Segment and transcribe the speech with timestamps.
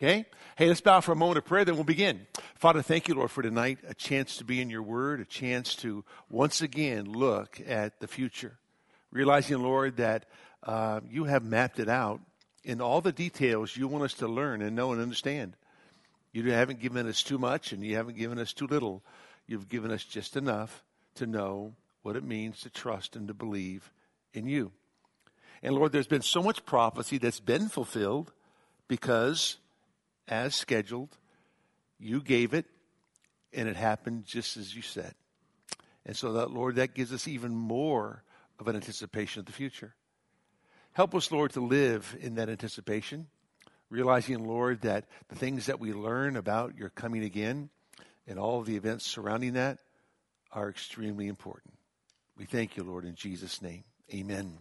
[0.00, 0.26] Okay?
[0.56, 2.26] Hey, let's bow for a moment of prayer, then we'll begin.
[2.54, 5.74] Father, thank you, Lord, for tonight, a chance to be in your word, a chance
[5.76, 8.58] to once again look at the future.
[9.10, 10.26] Realizing, Lord, that
[10.62, 12.20] uh, you have mapped it out
[12.62, 15.56] in all the details you want us to learn and know and understand.
[16.32, 19.02] You haven't given us too much and you haven't given us too little.
[19.46, 20.84] You've given us just enough
[21.16, 23.90] to know what it means to trust and to believe
[24.32, 24.70] in you.
[25.62, 28.32] And Lord, there's been so much prophecy that's been fulfilled
[28.86, 29.56] because
[30.28, 31.16] as scheduled.
[31.98, 32.66] You gave it,
[33.52, 35.14] and it happened just as you said.
[36.06, 38.22] And so, that, Lord, that gives us even more
[38.58, 39.94] of an anticipation of the future.
[40.92, 43.26] Help us, Lord, to live in that anticipation,
[43.90, 47.70] realizing, Lord, that the things that we learn about your coming again
[48.26, 49.78] and all of the events surrounding that
[50.52, 51.74] are extremely important.
[52.36, 53.84] We thank you, Lord, in Jesus' name.
[54.12, 54.58] Amen.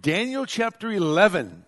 [0.00, 1.64] Daniel chapter 11.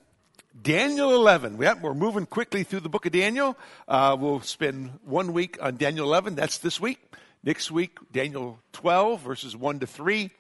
[0.61, 1.59] Daniel 11.
[1.61, 3.57] Yep, We're moving quickly through the book of Daniel.
[3.89, 6.35] Uh, we'll spend one week on Daniel 11.
[6.35, 6.99] That's this week.
[7.43, 10.31] Next week, Daniel 12, verses 1 to 3.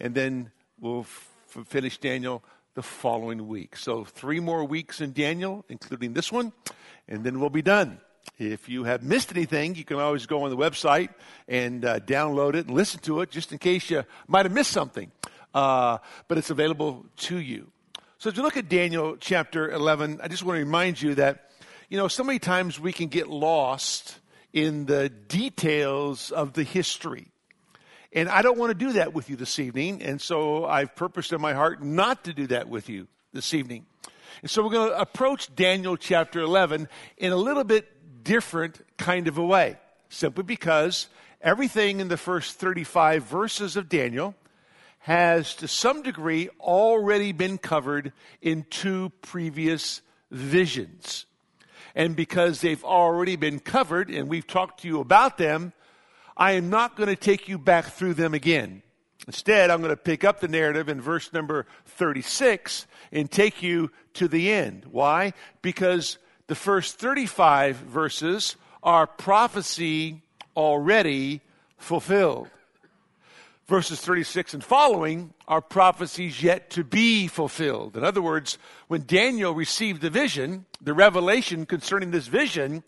[0.00, 2.42] And then we'll f- finish Daniel
[2.74, 3.76] the following week.
[3.76, 6.52] So, three more weeks in Daniel, including this one,
[7.06, 8.00] and then we'll be done.
[8.38, 11.08] If you have missed anything, you can always go on the website
[11.46, 14.70] and uh, download it and listen to it just in case you might have missed
[14.70, 15.10] something.
[15.52, 17.70] Uh, but it's available to you.
[18.20, 21.52] So, if you look at Daniel chapter 11, I just want to remind you that,
[21.88, 24.18] you know, so many times we can get lost
[24.52, 27.28] in the details of the history.
[28.12, 30.02] And I don't want to do that with you this evening.
[30.02, 33.86] And so I've purposed in my heart not to do that with you this evening.
[34.42, 39.28] And so we're going to approach Daniel chapter 11 in a little bit different kind
[39.28, 39.76] of a way,
[40.08, 41.06] simply because
[41.40, 44.34] everything in the first 35 verses of Daniel
[44.98, 51.26] has to some degree already been covered in two previous visions.
[51.94, 55.72] And because they've already been covered and we've talked to you about them,
[56.36, 58.82] I am not going to take you back through them again.
[59.26, 63.90] Instead, I'm going to pick up the narrative in verse number 36 and take you
[64.14, 64.86] to the end.
[64.90, 65.32] Why?
[65.60, 70.22] Because the first 35 verses are prophecy
[70.56, 71.40] already
[71.76, 72.48] fulfilled
[73.68, 77.96] verses 36 and following are prophecies yet to be fulfilled.
[77.96, 78.58] In other words,
[78.88, 82.82] when Daniel received the vision, the revelation concerning this vision,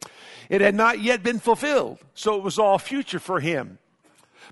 [0.48, 1.98] it had not yet been fulfilled.
[2.14, 3.78] So it was all future for him.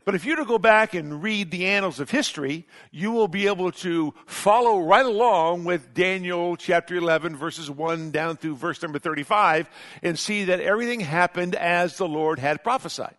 [0.05, 3.47] But if you to go back and read the annals of history, you will be
[3.47, 8.99] able to follow right along with Daniel chapter 11 verses 1 down through verse number
[8.99, 9.69] 35
[10.03, 13.17] and see that everything happened as the Lord had prophesied.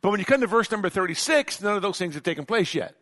[0.00, 2.74] But when you come to verse number 36, none of those things have taken place
[2.74, 2.94] yet.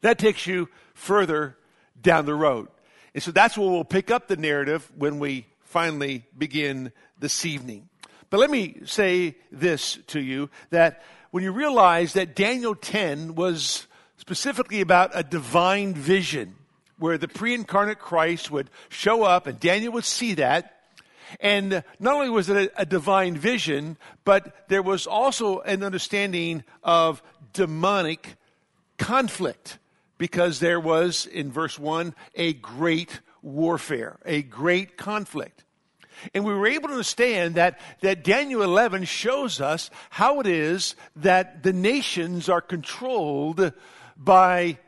[0.00, 1.56] That takes you further
[2.00, 2.68] down the road.
[3.14, 7.88] And so that's where we'll pick up the narrative when we finally begin this evening.
[8.30, 13.86] But let me say this to you that when you realize that Daniel 10 was
[14.16, 16.54] specifically about a divine vision
[16.98, 20.79] where the pre incarnate Christ would show up and Daniel would see that
[21.38, 26.64] and not only was it a, a divine vision, but there was also an understanding
[26.82, 28.36] of demonic
[28.98, 29.78] conflict
[30.18, 35.64] because there was, in verse 1, a great warfare, a great conflict.
[36.34, 40.94] And we were able to understand that, that Daniel 11 shows us how it is
[41.16, 43.72] that the nations are controlled
[44.16, 44.78] by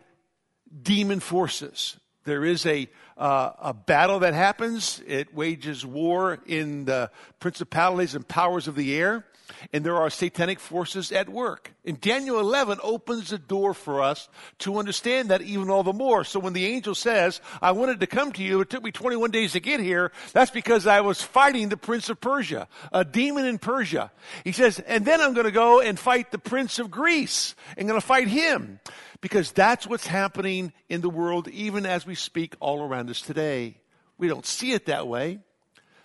[0.82, 1.96] demon forces.
[2.24, 2.88] There is a,
[3.22, 5.00] uh, a battle that happens.
[5.06, 9.24] It wages war in the principalities and powers of the air.
[9.72, 11.72] And there are satanic forces at work.
[11.84, 14.28] And Daniel 11 opens the door for us
[14.60, 16.24] to understand that even all the more.
[16.24, 19.30] So when the angel says, I wanted to come to you, it took me 21
[19.30, 23.44] days to get here, that's because I was fighting the prince of Persia, a demon
[23.44, 24.10] in Persia.
[24.42, 27.54] He says, and then I'm going to go and fight the prince of Greece.
[27.78, 28.80] I'm going to fight him
[29.22, 33.78] because that's what's happening in the world even as we speak all around us today.
[34.18, 35.38] We don't see it that way,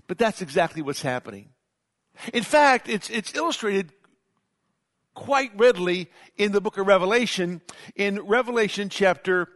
[0.07, 1.49] but that's exactly what's happening.
[2.33, 3.91] In fact, it's, it's illustrated
[5.13, 7.61] quite readily in the book of Revelation,
[7.95, 9.49] in Revelation chapter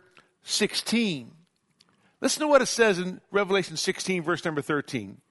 [0.44, 1.32] 16.
[2.20, 5.22] Listen to what it says in Revelation 16, verse number 13.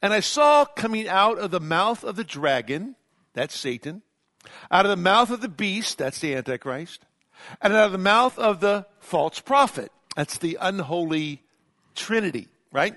[0.00, 2.94] And I saw coming out of the mouth of the dragon,
[3.32, 4.02] that's Satan,
[4.70, 7.04] out of the mouth of the beast, that's the Antichrist,
[7.60, 9.92] and out of the mouth of the false prophet.
[10.14, 11.42] That's the unholy
[11.94, 12.94] trinity, right?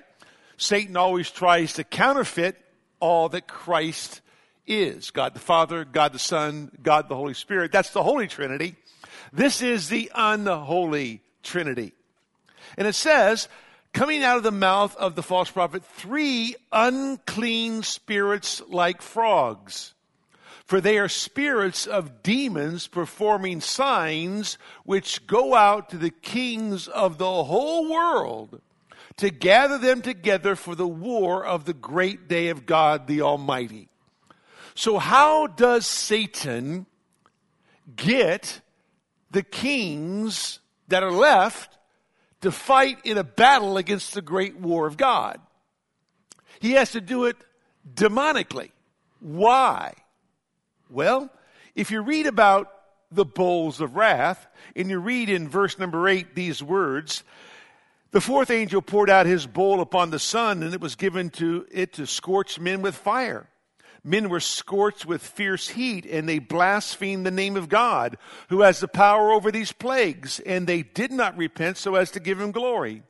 [0.57, 2.57] Satan always tries to counterfeit
[2.99, 4.21] all that Christ
[4.67, 7.71] is God the Father, God the Son, God the Holy Spirit.
[7.71, 8.75] That's the Holy Trinity.
[9.33, 11.93] This is the unholy Trinity.
[12.77, 13.47] And it says,
[13.93, 19.93] coming out of the mouth of the false prophet three unclean spirits like frogs.
[20.69, 27.17] For they are spirits of demons performing signs which go out to the kings of
[27.17, 28.61] the whole world
[29.17, 33.89] to gather them together for the war of the great day of God the Almighty.
[34.75, 36.85] So, how does Satan
[37.95, 38.61] get
[39.31, 41.79] the kings that are left
[42.41, 45.41] to fight in a battle against the great war of God?
[46.59, 47.37] He has to do it
[47.91, 48.69] demonically.
[49.19, 49.95] Why?
[50.89, 51.29] Well,
[51.75, 52.71] if you read about
[53.11, 57.23] the bowls of wrath, and you read in verse number 8 these words,
[58.11, 61.67] the fourth angel poured out his bowl upon the sun, and it was given to
[61.71, 63.47] it to scorch men with fire.
[64.03, 68.17] Men were scorched with fierce heat, and they blasphemed the name of God,
[68.49, 72.19] who has the power over these plagues, and they did not repent so as to
[72.19, 73.03] give him glory.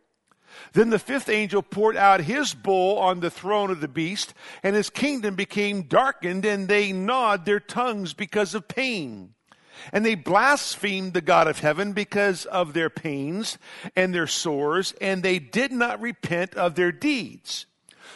[0.73, 4.33] Then the fifth angel poured out his bowl on the throne of the beast,
[4.63, 9.33] and his kingdom became darkened, and they gnawed their tongues because of pain.
[9.94, 13.57] And they blasphemed the God of heaven because of their pains
[13.95, 17.65] and their sores, and they did not repent of their deeds.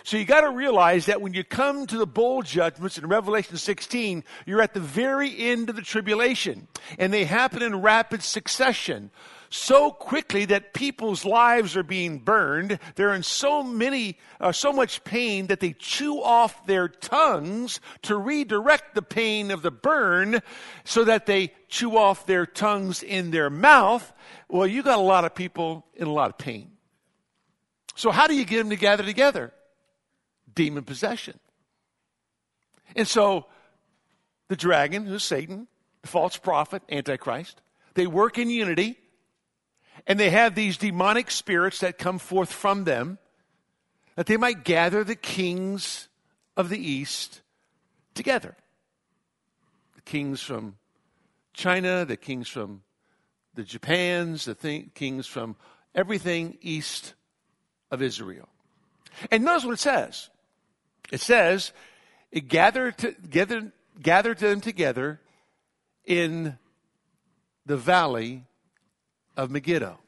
[0.03, 3.55] So you got to realize that when you come to the bowl judgments in Revelation
[3.55, 6.67] 16, you're at the very end of the tribulation,
[6.99, 9.11] and they happen in rapid succession
[9.53, 12.79] so quickly that people's lives are being burned.
[12.95, 18.17] They're in so many, uh, so much pain that they chew off their tongues to
[18.17, 20.41] redirect the pain of the burn
[20.85, 24.11] so that they chew off their tongues in their mouth.
[24.49, 26.71] Well, you got a lot of people in a lot of pain.
[27.93, 29.53] So how do you get them to gather together?
[30.55, 31.39] Demon possession.
[32.95, 33.45] And so
[34.47, 35.67] the dragon, who's Satan,
[36.01, 37.61] the false prophet, Antichrist,
[37.93, 38.97] they work in unity
[40.05, 43.17] and they have these demonic spirits that come forth from them,
[44.15, 46.07] that they might gather the kings
[46.55, 47.41] of the East
[48.13, 48.55] together.
[49.95, 50.75] The kings from
[51.53, 52.81] China, the kings from
[53.53, 55.55] the Japans, the th- kings from
[55.93, 57.13] everything east
[57.91, 58.49] of Israel.
[59.31, 60.29] And notice what it says.
[61.11, 61.71] It says,
[62.31, 63.71] it gathered, to, gathered,
[64.01, 65.21] gathered them together
[66.05, 66.57] in
[67.65, 68.45] the valley
[69.35, 69.99] of Megiddo.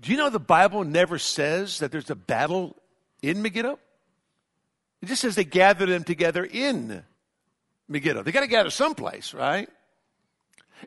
[0.00, 2.76] Do you know the Bible never says that there's a battle
[3.22, 3.78] in Megiddo?
[5.00, 7.02] It just says they gathered them together in
[7.88, 8.22] Megiddo.
[8.22, 9.68] They got to gather someplace, right?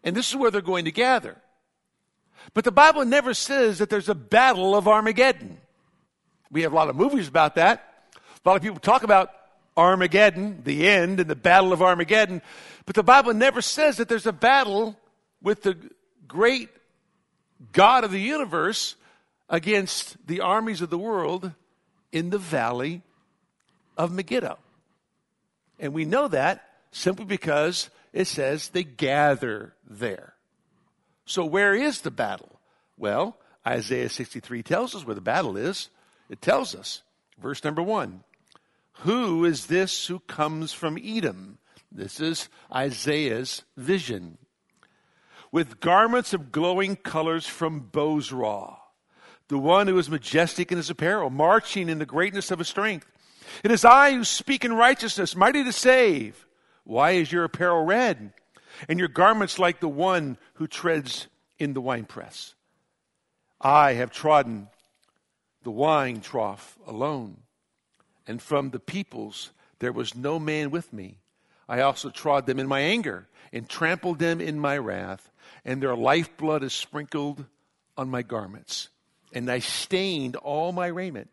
[0.04, 1.38] And this is where they're going to gather.
[2.54, 5.58] But the Bible never says that there's a battle of Armageddon.
[6.52, 8.10] We have a lot of movies about that.
[8.46, 9.32] A lot of people talk about
[9.76, 12.42] Armageddon, the end, and the battle of Armageddon.
[12.86, 14.98] But the Bible never says that there's a battle
[15.42, 15.78] with the
[16.28, 16.70] great
[17.72, 18.96] God of the universe
[19.50, 21.52] against the armies of the world
[22.12, 23.02] in the valley
[23.98, 24.58] of Megiddo.
[25.80, 30.34] And we know that simply because it says they gather there.
[31.26, 32.60] So, where is the battle?
[32.98, 35.90] Well, Isaiah 63 tells us where the battle is.
[36.30, 37.02] It tells us,
[37.40, 38.24] verse number one
[39.00, 41.58] Who is this who comes from Edom?
[41.92, 44.38] This is Isaiah's vision
[45.56, 48.76] with garments of glowing colors from Bozrah,
[49.48, 53.10] the one who is majestic in his apparel, marching in the greatness of his strength.
[53.64, 56.46] It is I who speak in righteousness, mighty to save.
[56.84, 58.34] Why is your apparel red,
[58.90, 62.54] and your garments like the one who treads in the winepress?
[63.62, 64.68] I have trodden
[65.64, 67.44] the wine trough alone,
[68.28, 71.20] and from the peoples there was no man with me.
[71.70, 75.32] I also trod them in my anger and trampled them in my wrath
[75.66, 77.44] and their lifeblood is sprinkled
[77.98, 78.90] on my garments.
[79.34, 81.30] And I stained all my raiment.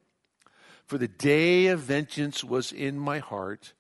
[0.87, 3.73] For the day of vengeance was in my heart,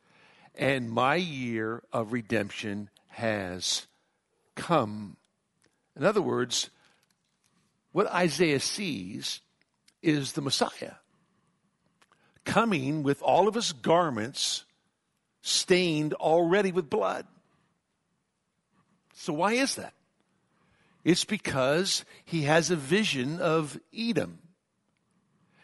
[0.55, 3.87] and my year of redemption has
[4.55, 5.17] come.
[5.97, 6.71] In other words,
[7.91, 9.41] what Isaiah sees
[10.03, 10.95] is the Messiah
[12.45, 14.65] coming with all of his garments
[15.43, 17.27] stained already with blood.
[19.15, 19.95] So, why is that?
[21.05, 24.39] It's because he has a vision of Edom.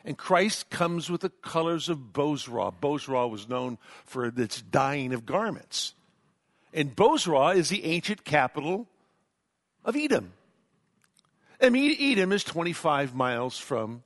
[0.05, 2.73] And Christ comes with the colors of Bozrah.
[2.73, 5.95] Bozrah was known for its dyeing of garments.
[6.73, 8.87] And Bozrah is the ancient capital
[9.85, 10.33] of Edom.
[11.61, 14.03] And Edom is 25 miles from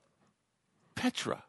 [0.95, 1.45] Petra.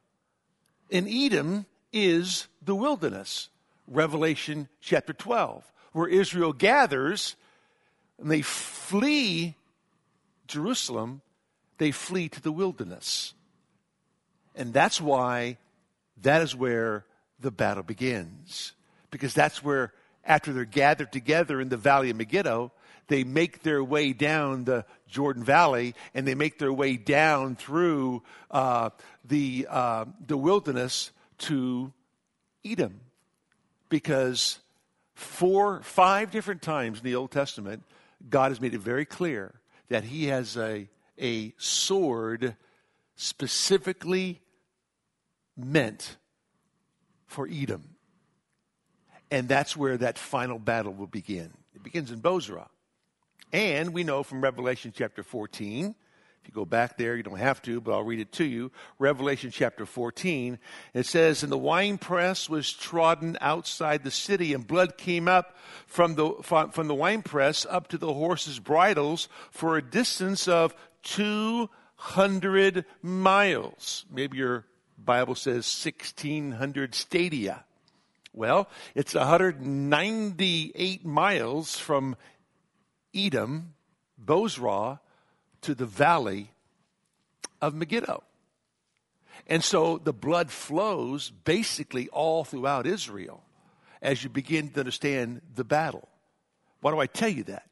[0.92, 3.50] And Edom is the wilderness,
[3.88, 7.36] Revelation chapter 12, where Israel gathers
[8.20, 9.56] and they flee
[10.48, 11.22] Jerusalem,
[11.78, 13.34] they flee to the wilderness.
[14.56, 15.58] And that's why
[16.22, 17.06] that is where
[17.40, 18.74] the battle begins.
[19.12, 22.72] Because that's where, after they're gathered together in the valley of Megiddo,
[23.08, 28.24] they make their way down the Jordan Valley and they make their way down through
[28.50, 28.90] uh,
[29.26, 31.92] the, uh, the wilderness to
[32.64, 33.02] Edom.
[33.90, 34.60] Because
[35.14, 37.84] four, five different times in the Old Testament,
[38.30, 39.54] God has made it very clear
[39.94, 40.90] that He has a,
[41.22, 42.56] a sword
[43.16, 44.42] specifically
[45.56, 46.18] meant
[47.28, 47.94] for Edom.
[49.30, 51.52] And that's where that final battle will begin.
[51.76, 52.70] It begins in Bozrah.
[53.52, 55.94] And we know from Revelation chapter 14,
[56.44, 58.70] if you go back there, you don't have to, but I'll read it to you.
[59.00, 60.60] Revelation chapter 14,
[60.94, 65.56] it says, And the winepress was trodden outside the city, and blood came up
[65.88, 72.84] from the, from the winepress up to the horses' bridles for a distance of 200
[73.02, 74.04] miles.
[74.12, 74.66] Maybe your
[74.98, 77.64] Bible says 1600 stadia.
[78.34, 82.18] Well, it's 198 miles from
[83.16, 83.76] Edom,
[84.18, 85.00] Bozrah,
[85.64, 86.52] to the valley
[87.62, 88.24] of Megiddo.
[89.48, 93.44] And so the blood flows basically all throughout Israel
[94.02, 96.08] as you begin to understand the battle.
[96.82, 97.68] Why do I tell you that?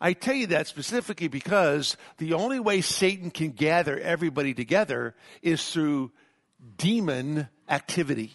[0.00, 5.70] I tell you that specifically because the only way Satan can gather everybody together is
[5.70, 6.10] through
[6.78, 8.32] demon activity.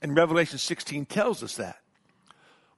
[0.00, 1.81] And Revelation 16 tells us that.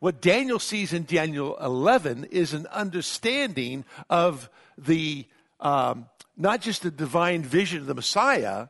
[0.00, 5.26] What Daniel sees in Daniel 11 is an understanding of the,
[5.60, 8.68] um, not just the divine vision of the Messiah,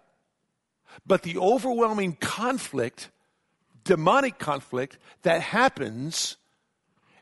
[1.07, 3.11] but the overwhelming conflict,
[3.85, 6.37] demonic conflict that happens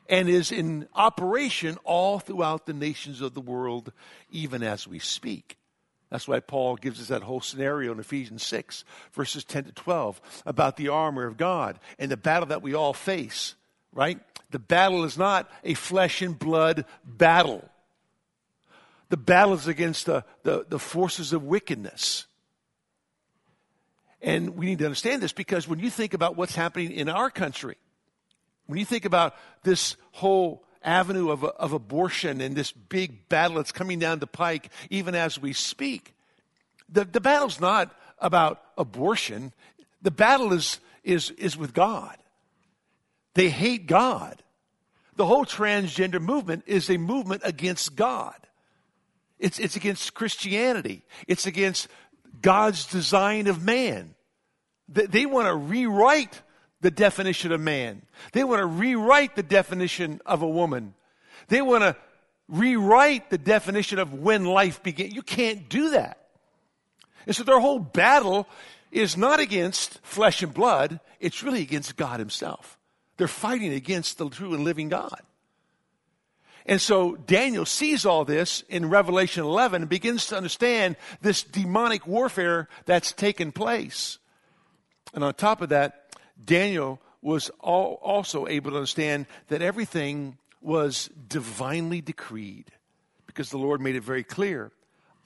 [0.08, 3.92] and is in operation all throughout the nations of the world,
[4.30, 5.56] even as we speak.
[6.10, 10.42] That's why Paul gives us that whole scenario in Ephesians 6, verses 10 to 12,
[10.44, 13.54] about the armor of God and the battle that we all face
[13.92, 14.18] right?
[14.50, 17.68] The battle is not a flesh and blood battle.
[19.08, 22.26] The battle is against the, the, the forces of wickedness.
[24.22, 27.28] And we need to understand this because when you think about what's happening in our
[27.28, 27.76] country,
[28.66, 29.34] when you think about
[29.64, 34.70] this whole avenue of, of abortion and this big battle that's coming down the pike,
[34.90, 36.14] even as we speak,
[36.88, 39.52] the, the battle's not about abortion.
[40.02, 42.16] The battle is, is, is with God.
[43.34, 44.42] They hate God.
[45.16, 48.34] The whole transgender movement is a movement against God.
[49.38, 51.04] It's, it's against Christianity.
[51.26, 51.88] It's against
[52.40, 54.14] God's design of man.
[54.88, 56.42] They, they want to rewrite
[56.80, 58.02] the definition of man.
[58.32, 60.94] They want to rewrite the definition of a woman.
[61.48, 61.96] They want to
[62.48, 65.10] rewrite the definition of when life began.
[65.10, 66.18] You can't do that.
[67.26, 68.46] And so their whole battle
[68.90, 72.78] is not against flesh and blood, it's really against God Himself.
[73.16, 75.20] They're fighting against the true and living God.
[76.64, 82.06] And so Daniel sees all this in Revelation 11 and begins to understand this demonic
[82.06, 84.18] warfare that's taken place.
[85.12, 92.00] And on top of that, Daniel was also able to understand that everything was divinely
[92.00, 92.66] decreed
[93.26, 94.70] because the Lord made it very clear.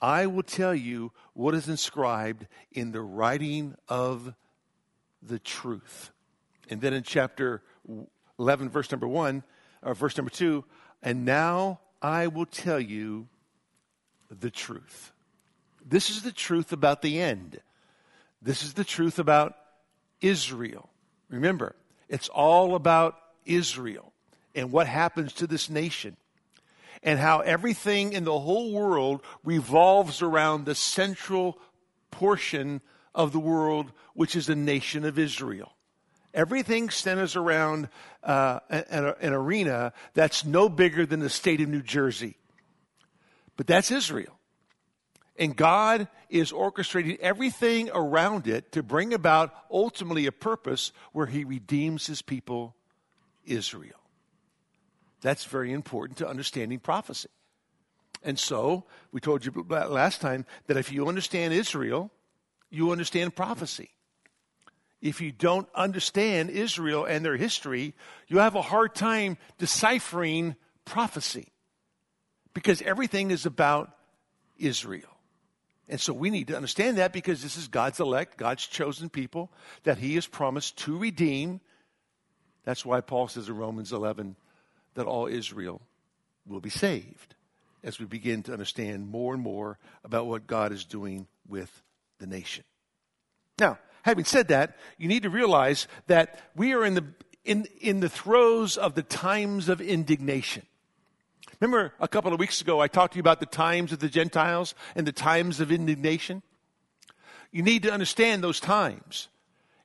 [0.01, 4.33] I will tell you what is inscribed in the writing of
[5.21, 6.11] the truth.
[6.69, 7.63] And then in chapter
[8.39, 9.43] 11, verse number 1,
[9.83, 10.63] or verse number 2,
[11.01, 13.27] and now I will tell you
[14.29, 15.11] the truth.
[15.85, 17.59] This is the truth about the end.
[18.41, 19.55] This is the truth about
[20.21, 20.89] Israel.
[21.29, 21.75] Remember,
[22.09, 24.13] it's all about Israel
[24.53, 26.17] and what happens to this nation
[27.03, 31.57] and how everything in the whole world revolves around the central
[32.11, 32.81] portion
[33.13, 35.76] of the world, which is the nation of Israel.
[36.37, 37.89] Everything centers around
[38.23, 42.37] uh, an, an arena that's no bigger than the state of New Jersey.
[43.57, 44.37] But that's Israel.
[45.39, 51.43] And God is orchestrating everything around it to bring about ultimately a purpose where He
[51.43, 52.75] redeems His people,
[53.43, 53.99] Israel.
[55.21, 57.29] That's very important to understanding prophecy.
[58.21, 62.11] And so, we told you last time that if you understand Israel,
[62.69, 63.89] you understand prophecy
[65.01, 67.93] if you don't understand Israel and their history,
[68.27, 71.47] you have a hard time deciphering prophecy
[72.53, 73.95] because everything is about
[74.57, 75.17] Israel.
[75.89, 79.51] And so we need to understand that because this is God's elect, God's chosen people
[79.83, 81.61] that He has promised to redeem.
[82.65, 84.35] That's why Paul says in Romans 11
[84.95, 85.81] that all Israel
[86.45, 87.35] will be saved
[87.83, 91.83] as we begin to understand more and more about what God is doing with
[92.19, 92.63] the nation.
[93.59, 93.77] Now,
[94.07, 97.03] having said that, you need to realize that we are in the,
[97.43, 100.63] in, in the throes of the times of indignation.
[101.59, 104.07] Remember a couple of weeks ago, I talked to you about the times of the
[104.07, 106.41] Gentiles and the times of indignation?
[107.51, 109.27] You need to understand those times.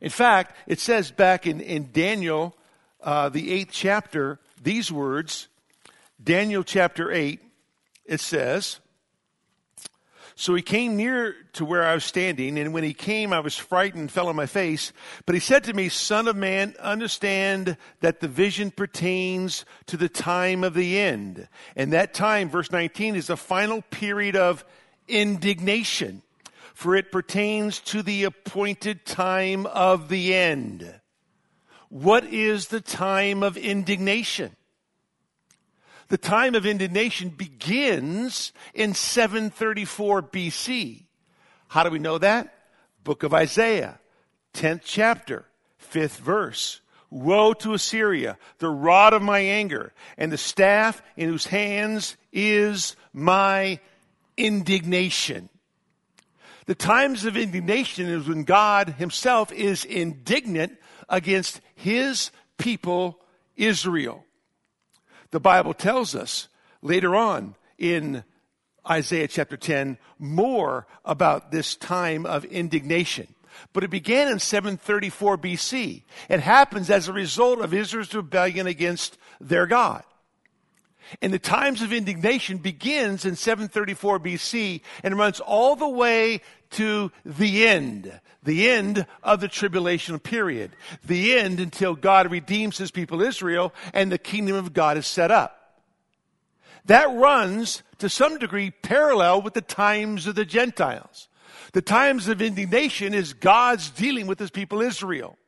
[0.01, 2.57] In fact, it says back in, in Daniel,
[3.03, 5.49] uh, the eighth chapter, these words,
[6.23, 7.41] Daniel chapter 8,
[8.05, 8.79] it says,
[10.35, 13.57] so he came near to where I was standing, and when he came, I was
[13.57, 14.93] frightened and fell on my face.
[15.27, 20.09] But he said to me, Son of man, understand that the vision pertains to the
[20.09, 21.49] time of the end.
[21.77, 24.65] And that time, verse 19, is a final period of
[25.07, 26.23] indignation,
[26.75, 31.01] for it pertains to the appointed time of the end.
[31.89, 34.57] What is the time of indignation?
[36.13, 41.05] The time of indignation begins in 734 BC.
[41.69, 42.53] How do we know that?
[43.03, 43.99] Book of Isaiah,
[44.53, 45.47] 10th chapter,
[45.91, 46.83] 5th verse.
[47.09, 52.95] Woe to Assyria, the rod of my anger, and the staff in whose hands is
[53.15, 53.81] my
[54.37, 55.49] indignation.
[56.67, 60.77] The times of indignation is when God himself is indignant
[61.09, 63.19] against his people,
[63.57, 64.27] Israel.
[65.33, 66.49] The Bible tells us
[66.83, 68.23] later on in
[68.89, 73.35] Isaiah chapter 10 more about this time of indignation.
[73.73, 76.03] But it began in 734 BC.
[76.29, 80.05] It happens as a result of Israel's rebellion against their God.
[81.21, 87.13] And the times of indignation begins in 734 BC and runs all the way to
[87.25, 90.73] the end, the end of the tribulation period,
[91.05, 95.31] the end until God redeems his people Israel and the kingdom of God is set
[95.31, 95.59] up.
[96.87, 101.29] That runs to some degree parallel with the times of the Gentiles.
[101.73, 105.39] The times of indignation is God's dealing with his people Israel.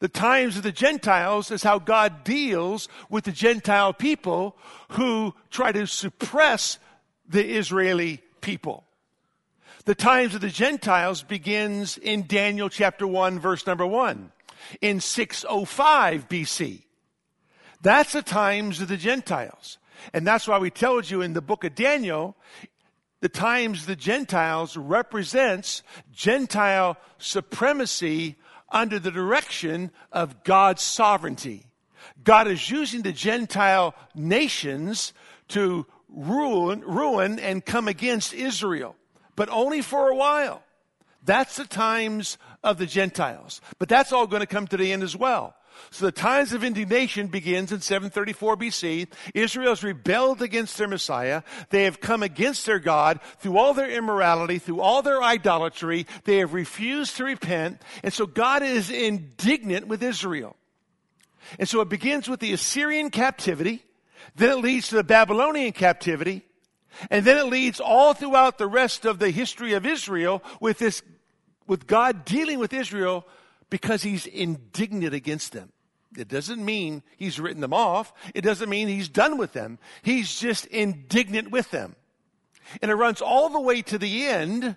[0.00, 4.56] The times of the Gentiles is how God deals with the Gentile people
[4.90, 6.78] who try to suppress
[7.28, 8.84] the Israeli people.
[9.88, 14.30] The times of the Gentiles begins in Daniel chapter 1 verse number 1
[14.82, 16.82] in 605 BC.
[17.80, 19.78] That's the times of the Gentiles.
[20.12, 22.36] And that's why we told you in the book of Daniel,
[23.22, 28.36] the times of the Gentiles represents Gentile supremacy
[28.68, 31.64] under the direction of God's sovereignty.
[32.22, 35.14] God is using the Gentile nations
[35.48, 38.94] to ruin, ruin and come against Israel
[39.38, 40.64] but only for a while.
[41.22, 43.60] That's the times of the Gentiles.
[43.78, 45.54] But that's all going to come to the end as well.
[45.92, 49.06] So the times of indignation begins in 734 BC.
[49.34, 51.42] Israel has rebelled against their Messiah.
[51.70, 56.08] They have come against their God through all their immorality, through all their idolatry.
[56.24, 57.80] They have refused to repent.
[58.02, 60.56] And so God is indignant with Israel.
[61.60, 63.84] And so it begins with the Assyrian captivity.
[64.34, 66.42] Then it leads to the Babylonian captivity.
[67.10, 71.02] And then it leads all throughout the rest of the history of Israel with this,
[71.66, 73.26] with God dealing with Israel
[73.70, 75.72] because he's indignant against them.
[76.16, 78.12] It doesn't mean he's written them off.
[78.34, 79.78] It doesn't mean he's done with them.
[80.02, 81.96] He's just indignant with them.
[82.80, 84.76] And it runs all the way to the end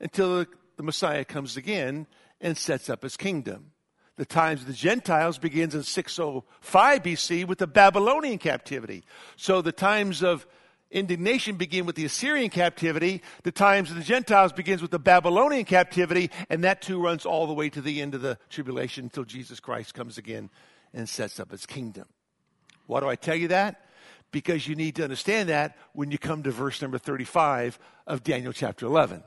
[0.00, 2.06] until the Messiah comes again
[2.40, 3.72] and sets up his kingdom.
[4.16, 9.04] The times of the Gentiles begins in 605 BC with the Babylonian captivity.
[9.36, 10.46] So the times of
[10.90, 13.22] indignation begin with the Assyrian captivity.
[13.42, 17.46] The times of the Gentiles begins with the Babylonian captivity, and that too runs all
[17.46, 20.50] the way to the end of the tribulation until Jesus Christ comes again
[20.94, 22.06] and sets up his kingdom.
[22.86, 23.84] Why do I tell you that?
[24.30, 28.52] Because you need to understand that when you come to verse number 35 of Daniel
[28.52, 29.22] chapter 11.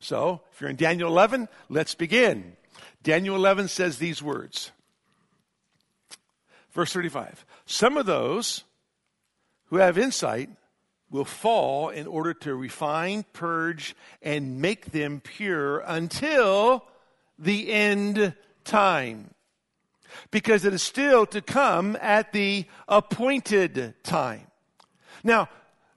[0.00, 2.56] So, if you're in Daniel 11, let's begin.
[3.02, 4.70] Daniel 11 says these words.
[6.72, 7.44] Verse 35.
[7.66, 8.64] Some of those
[9.66, 10.50] who have insight
[11.10, 16.84] will fall in order to refine, purge, and make them pure until
[17.38, 19.34] the end time.
[20.30, 24.46] Because it is still to come at the appointed time.
[25.22, 25.48] Now,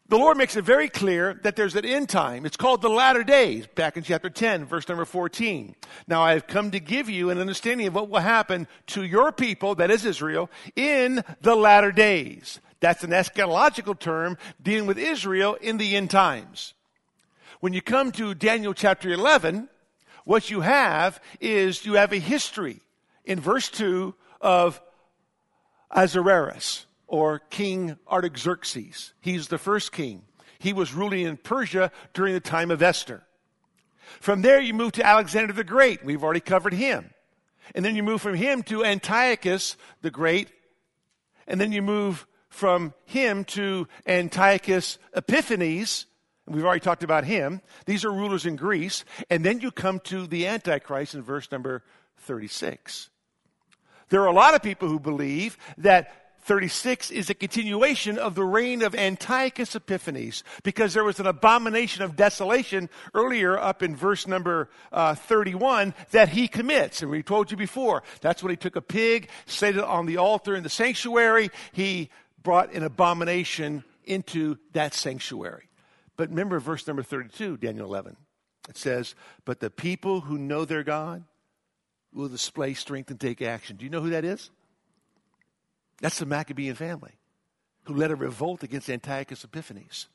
[0.10, 2.45] the Lord makes it very clear that there's an end time.
[2.45, 5.76] It's called the latter days, back in chapter 10, verse number 14.
[6.08, 9.32] Now I have come to give you an understanding of what will happen to your
[9.32, 12.60] people, that is Israel, in the latter days.
[12.84, 16.74] That's an eschatological term dealing with Israel in the end times.
[17.62, 19.69] When you come to Daniel chapter 11,
[20.26, 22.82] what you have is you have a history
[23.24, 24.82] in verse 2 of
[25.91, 29.13] Ahasuerus or King Artaxerxes.
[29.22, 30.24] He's the first king.
[30.60, 33.24] He was ruling in Persia during the time of Esther.
[34.19, 36.04] From there, you move to Alexander the Great.
[36.04, 37.12] We've already covered him.
[37.74, 40.50] And then you move from him to Antiochus the Great.
[41.48, 46.06] And then you move from him to Antiochus Epiphanes.
[46.46, 47.62] We've already talked about him.
[47.88, 49.06] These are rulers in Greece.
[49.30, 51.84] And then you come to the Antichrist in verse number
[52.18, 53.10] 36.
[54.10, 58.44] There are a lot of people who believe that 36 is a continuation of the
[58.44, 64.28] reign of Antiochus Epiphanes because there was an abomination of desolation earlier up in verse
[64.28, 67.02] number uh, 31 that he commits.
[67.02, 70.18] And we told you before, that's when he took a pig, set it on the
[70.18, 71.50] altar in the sanctuary.
[71.72, 72.10] He
[72.43, 75.69] brought an abomination into that sanctuary.
[76.17, 78.15] But remember verse number 32, Daniel 11.
[78.69, 81.23] It says, But the people who know their God
[82.13, 83.77] will display strength and take action.
[83.77, 84.49] Do you know who that is?
[85.99, 87.13] That's the Maccabean family
[87.86, 90.08] who led a revolt against Antiochus Epiphanes.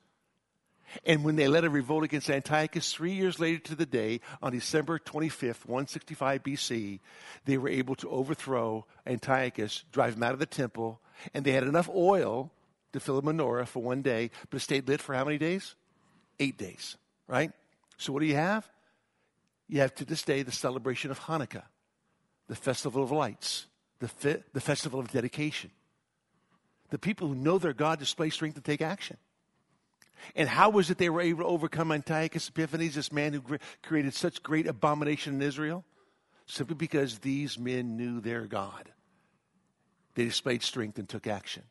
[1.05, 4.53] And when they led a revolt against Antiochus three years later to the day, on
[4.53, 7.01] December 25th, 165 BC,
[7.45, 11.01] they were able to overthrow Antiochus, drive him out of the temple,
[11.35, 12.53] and they had enough oil
[12.93, 15.75] to fill a menorah for one day, but it stayed lit for how many days?
[16.41, 16.97] Eight days,
[17.27, 17.53] right?
[17.99, 18.69] So what do you have?
[19.69, 21.65] You have to this day the celebration of Hanukkah,
[22.47, 23.67] the festival of lights
[24.01, 25.71] the, the festival of dedication.
[26.91, 29.17] The people who know their God display strength and take action.
[30.35, 34.15] And how was it they were able to overcome Antiochus Epiphanes, this man who created
[34.15, 35.85] such great abomination in Israel?
[36.47, 38.91] Simply because these men knew their God.
[40.15, 41.63] They displayed strength and took action.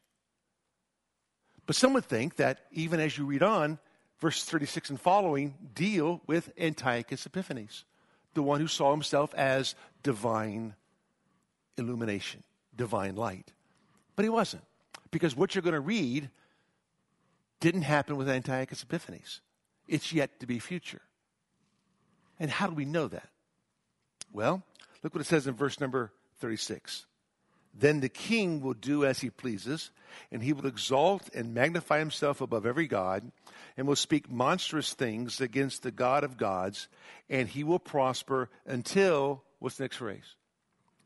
[1.66, 3.80] But some would think that even as you read on,
[4.20, 7.84] verses 36 and following deal with Antiochus Epiphanes,
[8.34, 10.76] the one who saw himself as divine
[11.78, 12.44] illumination,
[12.76, 13.52] divine light.
[14.16, 14.64] But he wasn't.
[15.12, 16.30] Because what you're going to read
[17.60, 19.42] didn't happen with Antiochus Epiphanes.
[19.88, 21.02] It's yet to be future.
[22.40, 23.30] And how do we know that?
[24.32, 24.64] Well,
[25.04, 27.06] look what it says in verse number 36.
[27.74, 29.92] Then the king will do as he pleases,
[30.32, 33.32] and he will exalt and magnify himself above every God,
[33.76, 36.88] and will speak monstrous things against the God of gods,
[37.30, 40.36] and he will prosper until, what's the next phrase?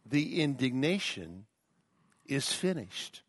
[0.05, 1.45] the indignation
[2.25, 3.21] is finished.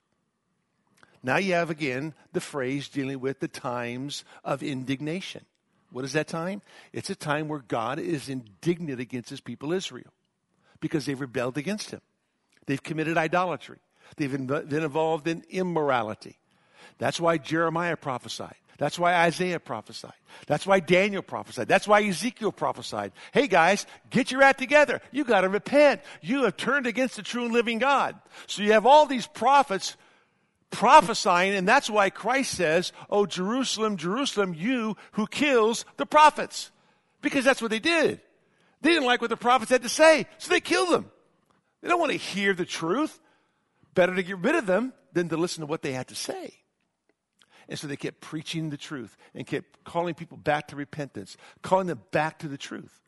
[1.23, 5.45] Now you have again the phrase dealing with the times of indignation.
[5.91, 6.63] What is that time?
[6.93, 10.13] It's a time where God is indignant against his people Israel
[10.81, 12.01] because they've rebelled against him.
[12.67, 13.79] They've committed idolatry.
[14.17, 16.39] They've been involved in immorality.
[16.99, 18.57] That's why Jeremiah prophesied.
[18.79, 20.13] That's why Isaiah prophesied.
[20.47, 21.69] That's why Daniel prophesied.
[21.69, 23.13] That's why Ezekiel prophesied.
[23.33, 25.01] Hey guys, get your act together.
[25.13, 26.01] You gotta repent.
[26.21, 28.17] You have turned against the true and living God.
[28.47, 29.97] So you have all these prophets
[30.73, 36.73] prophesying, and that's why Christ says, Oh, Jerusalem, Jerusalem, you who kills the prophets.
[37.21, 38.21] Because that's what they did.
[38.81, 41.11] They didn't like what the prophets had to say, so they killed them.
[41.81, 43.21] They don't want to hear the truth.
[43.95, 46.55] Better to get rid of them than to listen to what they had to say.
[47.69, 51.87] And so they kept preaching the truth and kept calling people back to repentance, calling
[51.87, 53.01] them back to the truth.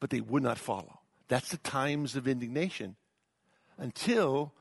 [0.00, 1.00] But they would not follow.
[1.28, 2.96] That's the times of indignation
[3.78, 4.52] until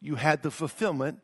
[0.00, 1.20] you had the fulfillment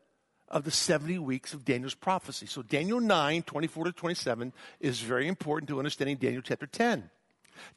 [0.51, 2.47] of the 70 weeks of Daniel's prophecy.
[2.47, 7.11] So Daniel 9, 24 to 27 is very important to understanding Daniel chapter 10.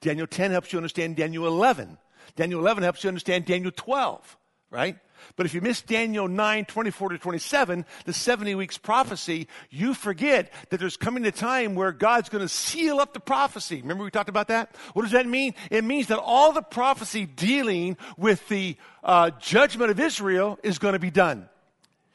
[0.01, 1.97] Daniel 10 helps you understand Daniel 11.
[2.35, 4.37] Daniel 11 helps you understand Daniel 12,
[4.71, 4.97] right?
[5.35, 10.51] But if you miss Daniel 9, 24 to 27, the 70 weeks prophecy, you forget
[10.69, 13.81] that there's coming a time where God's going to seal up the prophecy.
[13.81, 14.75] Remember we talked about that?
[14.93, 15.53] What does that mean?
[15.69, 20.93] It means that all the prophecy dealing with the uh, judgment of Israel is going
[20.93, 21.49] to be done.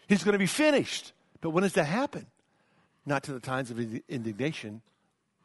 [0.08, 1.12] He's going to be finished.
[1.40, 2.26] But when does that happen?
[3.06, 4.82] Not till the times of indignation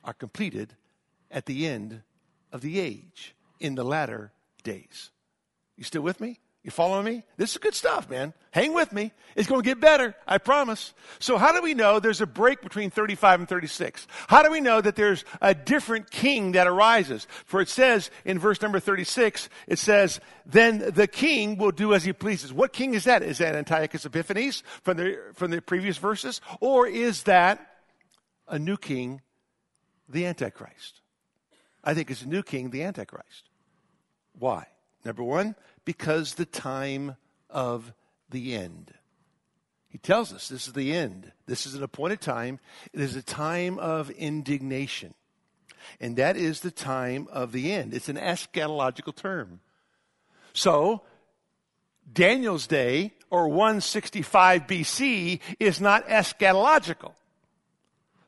[0.04, 0.76] are completed
[1.30, 2.02] at the end
[2.52, 4.32] of the age, in the latter
[4.63, 5.12] days.
[5.78, 6.39] You still with me?
[6.63, 7.23] You following me?
[7.36, 8.34] This is good stuff, man.
[8.52, 9.12] Hang with me.
[9.36, 10.15] It's going to get better.
[10.26, 10.93] I promise.
[11.19, 14.08] So how do we know there's a break between 35 and 36?
[14.28, 17.28] How do we know that there's a different king that arises?
[17.45, 22.06] For it says in verse number 36, it says, then the king will do as
[22.06, 22.54] he pleases.
[22.54, 23.23] What king is that?
[23.23, 26.39] Is that Antiochus Epiphanes from the, from the previous verses?
[26.62, 27.60] Or is that
[28.47, 29.19] a new king,
[30.08, 31.02] the Antichrist?
[31.84, 33.49] I think it's a new king, the Antichrist.
[34.39, 34.67] Why?
[35.04, 37.15] Number one, because the time
[37.49, 37.93] of
[38.29, 38.93] the end.
[39.89, 41.31] He tells us this is the end.
[41.45, 42.59] This is an appointed time.
[42.93, 45.13] It is a time of indignation.
[45.99, 47.93] And that is the time of the end.
[47.93, 49.59] It's an eschatological term.
[50.53, 51.03] So,
[52.11, 57.13] Daniel's day, or 165 BC, is not eschatological.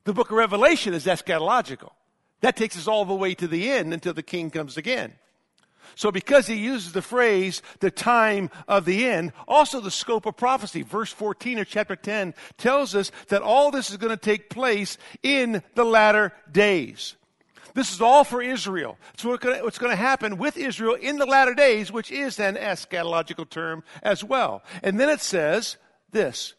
[0.03, 1.91] The book of Revelation is eschatological.
[2.41, 5.13] That takes us all the way to the end until the king comes again.
[5.95, 10.37] So because he uses the phrase, the time of the end, also the scope of
[10.37, 10.81] prophecy.
[10.81, 14.97] Verse 14 of chapter 10 tells us that all this is going to take place
[15.21, 17.15] in the latter days.
[17.75, 18.97] This is all for Israel.
[19.13, 23.49] It's what's going to happen with Israel in the latter days, which is an eschatological
[23.49, 24.63] term as well.
[24.81, 25.75] And then it says
[26.11, 26.53] this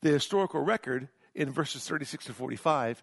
[0.00, 3.02] the historical record in verses 36 to 45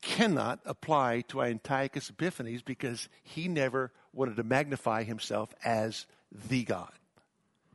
[0.00, 6.06] cannot apply to Antiochus Epiphanes because he never wanted to magnify himself as
[6.48, 6.92] the God.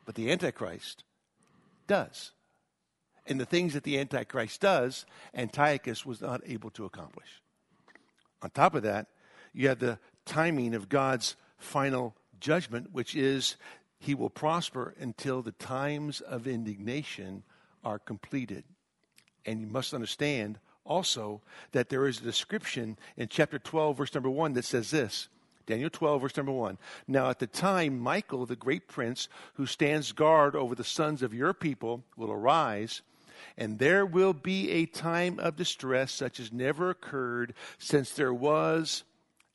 [0.06, 1.04] But the Antichrist
[1.88, 2.32] does.
[3.26, 7.42] And the things that the Antichrist does, Antiochus was not able to accomplish.
[8.42, 9.08] On top of that,
[9.54, 13.58] you have the timing of God's final judgment, which is
[14.00, 17.44] he will prosper until the times of indignation
[17.84, 18.64] are completed.
[19.46, 24.30] And you must understand also that there is a description in chapter 12, verse number
[24.30, 25.28] 1 that says this
[25.68, 26.78] Daniel 12, verse number 1.
[27.08, 31.34] Now, at the time, Michael, the great prince who stands guard over the sons of
[31.34, 33.02] your people, will arise,
[33.58, 39.04] and there will be a time of distress such as never occurred since there was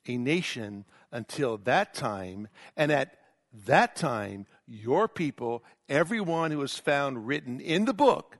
[0.07, 2.47] a nation until that time.
[2.77, 3.17] And at
[3.65, 8.37] that time, your people, everyone who is found written in the book,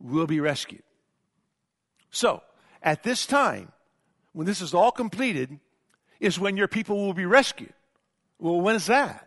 [0.00, 0.82] will be rescued.
[2.10, 2.42] So,
[2.82, 3.72] at this time,
[4.32, 5.58] when this is all completed,
[6.20, 7.72] is when your people will be rescued.
[8.38, 9.26] Well, when is that?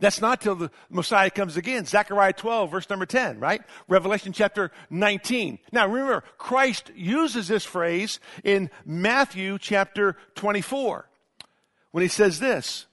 [0.00, 1.84] That's not till the Messiah comes again.
[1.84, 3.62] Zechariah 12, verse number 10, right?
[3.88, 5.58] Revelation chapter 19.
[5.72, 11.08] Now remember, Christ uses this phrase in Matthew chapter 24
[11.90, 12.86] when he says this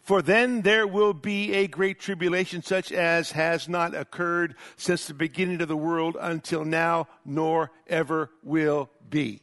[0.00, 5.14] For then there will be a great tribulation, such as has not occurred since the
[5.14, 9.42] beginning of the world until now, nor ever will be.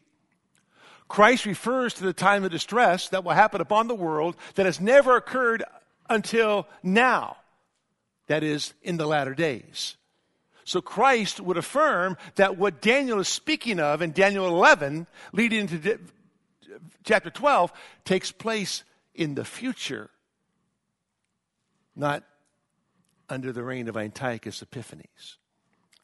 [1.07, 4.81] Christ refers to the time of distress that will happen upon the world that has
[4.81, 5.63] never occurred
[6.09, 7.37] until now.
[8.27, 9.95] That is, in the latter days.
[10.65, 15.99] So Christ would affirm that what Daniel is speaking of in Daniel 11, leading into
[17.05, 17.71] chapter 12,
[18.03, 18.83] takes place
[19.15, 20.09] in the future,
[21.95, 22.23] not
[23.29, 25.37] under the reign of Antiochus Epiphanes.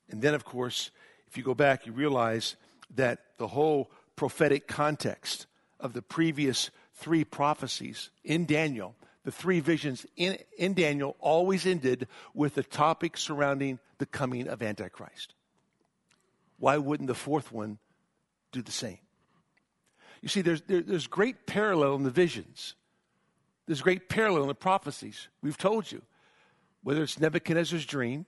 [0.10, 0.92] And then, of course,
[1.28, 2.56] if you go back, you realize
[2.96, 5.48] that the whole prophetic context
[5.80, 12.08] of the previous three prophecies in Daniel, the three visions in, in Daniel always ended
[12.34, 15.34] with the topic surrounding the coming of Antichrist.
[16.60, 17.80] Why wouldn't the fourth one
[18.52, 19.00] do the same?
[20.22, 22.76] You see, there's, there, there's great parallel in the visions.
[23.66, 25.28] There's great parallel in the prophecies.
[25.42, 26.02] We've told you.
[26.84, 28.26] Whether it's Nebuchadnezzar's dream,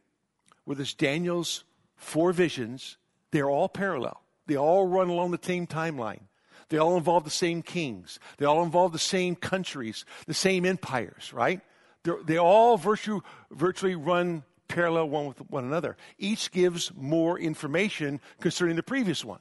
[0.64, 1.66] whether it's Daniel's
[1.98, 2.98] four visions,
[3.32, 4.22] they're all parallel.
[4.48, 6.22] They all run along the same timeline.
[6.70, 8.20] They all involve the same kings.
[8.38, 11.62] They all involve the same countries, the same empires, right?
[12.04, 15.96] They're, they all virtue, virtually run parallel one with one another.
[16.18, 19.40] Each gives more information concerning the previous one.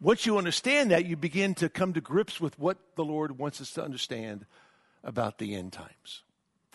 [0.00, 3.60] Once you understand that, you begin to come to grips with what the Lord wants
[3.60, 4.46] us to understand
[5.02, 6.22] about the end times.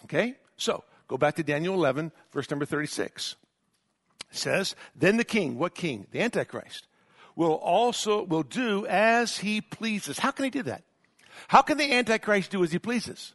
[0.04, 0.36] Okay?
[0.58, 3.36] So, go back to Daniel 11, verse number 36
[4.36, 6.08] says, Then the king, what king?
[6.12, 6.88] The Antichrist,
[7.36, 10.19] will also will do as he pleases.
[10.19, 10.84] How can he do that?
[11.48, 13.34] How can the Antichrist do as he pleases?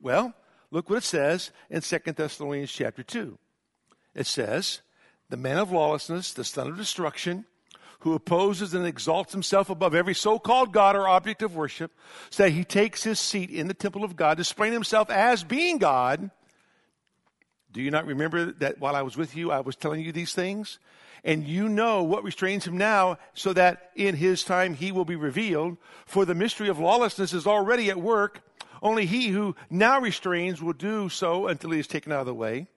[0.00, 0.34] Well,
[0.70, 3.38] look what it says in 2 Thessalonians chapter 2.
[4.14, 4.80] It says,
[5.30, 7.46] The man of lawlessness, the son of destruction,
[8.00, 11.90] who opposes and exalts himself above every so-called God or object of worship,
[12.28, 16.30] say he takes his seat in the temple of God, displaying himself as being God,
[17.74, 20.32] do you not remember that while I was with you, I was telling you these
[20.32, 20.78] things?
[21.24, 25.16] And you know what restrains him now, so that in his time he will be
[25.16, 25.76] revealed.
[26.06, 28.42] For the mystery of lawlessness is already at work.
[28.80, 32.34] Only he who now restrains will do so until he is taken out of the
[32.34, 32.68] way.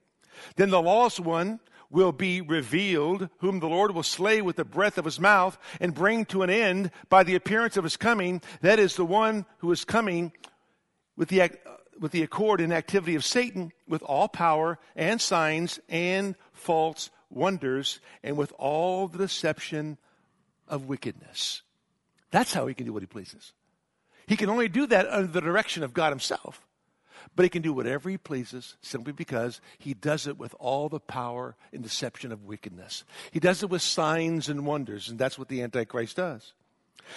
[0.56, 1.60] Then the lawless one
[1.92, 5.94] will be revealed, whom the Lord will slay with the breath of his mouth and
[5.94, 8.42] bring to an end by the appearance of his coming.
[8.62, 10.32] That is the one who is coming
[11.16, 11.42] with the
[12.00, 18.00] with the accord and activity of Satan with all power and signs and false wonders
[18.24, 19.98] and with all the deception
[20.68, 21.62] of wickedness.
[22.32, 23.54] That's how he can do what he pleases.
[24.28, 26.68] He can only do that under the direction of God himself.
[27.36, 31.00] But he can do whatever he pleases simply because he does it with all the
[31.00, 33.04] power and deception of wickedness.
[33.32, 36.54] He does it with signs and wonders, and that's what the Antichrist does.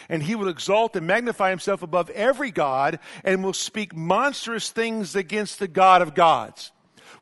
[0.08, 5.16] And he will exalt and magnify himself above every God and will speak monstrous things
[5.16, 6.72] against the God of gods.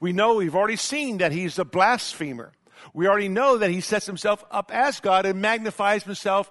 [0.01, 2.53] We know, we've already seen that he's a blasphemer.
[2.95, 6.51] We already know that he sets himself up as God and magnifies himself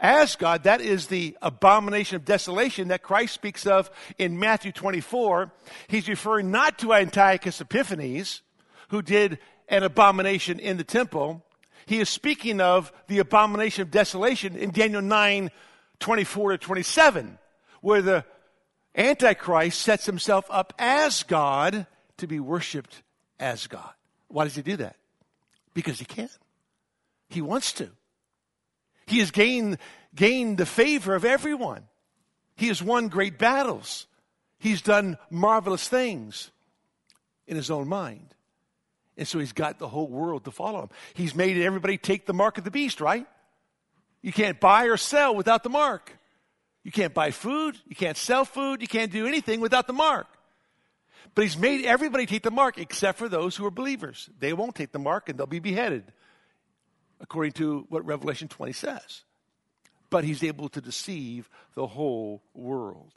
[0.00, 0.64] as God.
[0.64, 5.52] That is the abomination of desolation that Christ speaks of in Matthew 24.
[5.86, 8.42] He's referring not to Antiochus Epiphanes,
[8.88, 11.44] who did an abomination in the temple.
[11.86, 15.50] He is speaking of the abomination of desolation in Daniel 9,
[16.00, 17.38] 24 to 27,
[17.80, 18.24] where the
[18.94, 21.86] Antichrist sets himself up as God
[22.18, 23.02] to be worshiped
[23.40, 23.90] as God.
[24.28, 24.96] Why does he do that?
[25.74, 26.28] Because he can.
[27.28, 27.88] He wants to.
[29.06, 29.78] He has gained,
[30.14, 31.84] gained the favor of everyone.
[32.56, 34.06] He has won great battles.
[34.58, 36.50] He's done marvelous things
[37.46, 38.34] in his own mind.
[39.16, 40.90] And so he's got the whole world to follow him.
[41.14, 43.26] He's made everybody take the mark of the beast, right?
[44.22, 46.16] You can't buy or sell without the mark.
[46.82, 47.76] You can't buy food.
[47.86, 48.80] You can't sell food.
[48.80, 50.26] You can't do anything without the mark.
[51.34, 54.28] But he's made everybody take the mark except for those who are believers.
[54.38, 56.04] They won't take the mark and they'll be beheaded,
[57.20, 59.22] according to what Revelation 20 says.
[60.10, 63.12] But he's able to deceive the whole world.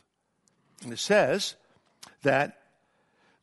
[0.84, 1.56] And it says
[2.24, 2.58] that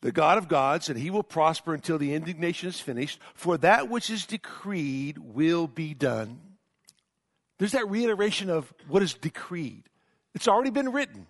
[0.03, 3.89] the God of gods, and he will prosper until the indignation is finished, for that
[3.89, 6.41] which is decreed will be done.
[7.59, 9.85] There's that reiteration of what is decreed.
[10.35, 11.29] It's already been written.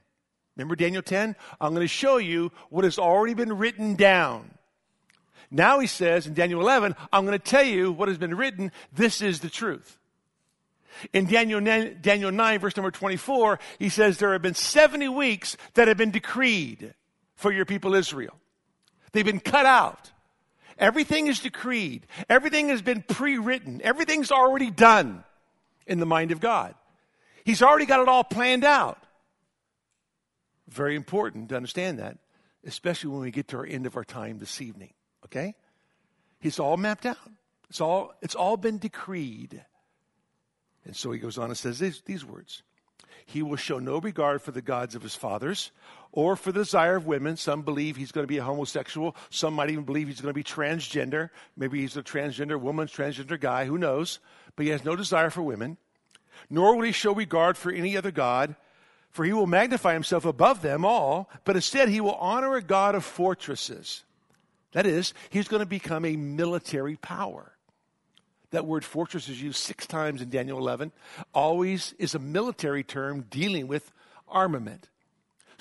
[0.57, 1.37] Remember Daniel 10?
[1.61, 4.51] I'm going to show you what has already been written down.
[5.51, 8.73] Now he says in Daniel 11, I'm going to tell you what has been written.
[8.95, 9.99] This is the truth.
[11.13, 15.59] In Daniel 9, Daniel 9, verse number 24, he says there have been 70 weeks
[15.75, 16.95] that have been decreed
[17.35, 18.39] for your people Israel.
[19.13, 20.11] They've been cut out.
[20.79, 22.07] Everything is decreed.
[22.29, 23.81] Everything has been pre-written.
[23.83, 25.25] Everything's already done
[25.87, 26.75] in the mind of God.
[27.45, 28.99] He's already got it all planned out.
[30.69, 32.19] Very important to understand that,
[32.65, 34.93] especially when we get to our end of our time this evening.
[35.27, 35.55] Okay?
[36.41, 37.31] He's all mapped out.
[37.69, 39.65] It's all, it's all been decreed.
[40.85, 42.63] And so he goes on and says these, these words
[43.27, 45.71] he will show no regard for the gods of his fathers
[46.13, 47.37] or for the desire of women.
[47.37, 49.17] Some believe he's going to be a homosexual.
[49.31, 51.31] Some might even believe he's going to be transgender.
[51.57, 53.65] Maybe he's a transgender woman, transgender guy.
[53.65, 54.21] Who knows?
[54.55, 55.79] But he has no desire for women.
[56.51, 58.55] Nor will he show regard for any other God,
[59.11, 61.31] for he will magnify himself above them all.
[61.45, 64.05] But instead, he will honor a God of fortresses.
[64.73, 67.53] That is, he's going to become a military power.
[68.51, 70.93] That word fortress is used six times in Daniel 11.
[71.33, 73.91] Always is a military term dealing with
[74.29, 74.89] armament.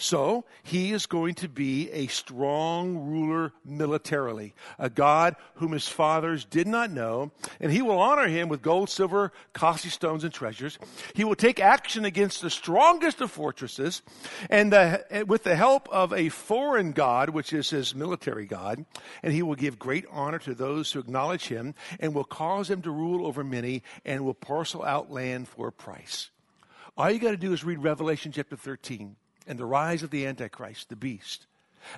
[0.02, 6.44] So he is going to be a strong ruler militarily, a God whom his fathers
[6.44, 10.80] did not know, and he will honor him with gold, silver, costly stones, and treasures.
[11.14, 14.02] He will take action against the strongest of fortresses,
[14.50, 18.84] and the, with the help of a foreign God, which is his military God,
[19.22, 22.82] and he will give great honor to those who acknowledge him, and will cause him
[22.82, 26.32] to rule over many, and will parcel out land for a price.
[26.98, 29.16] All you got to do is read Revelation chapter 13
[29.52, 31.46] and the rise of the Antichrist, the beast,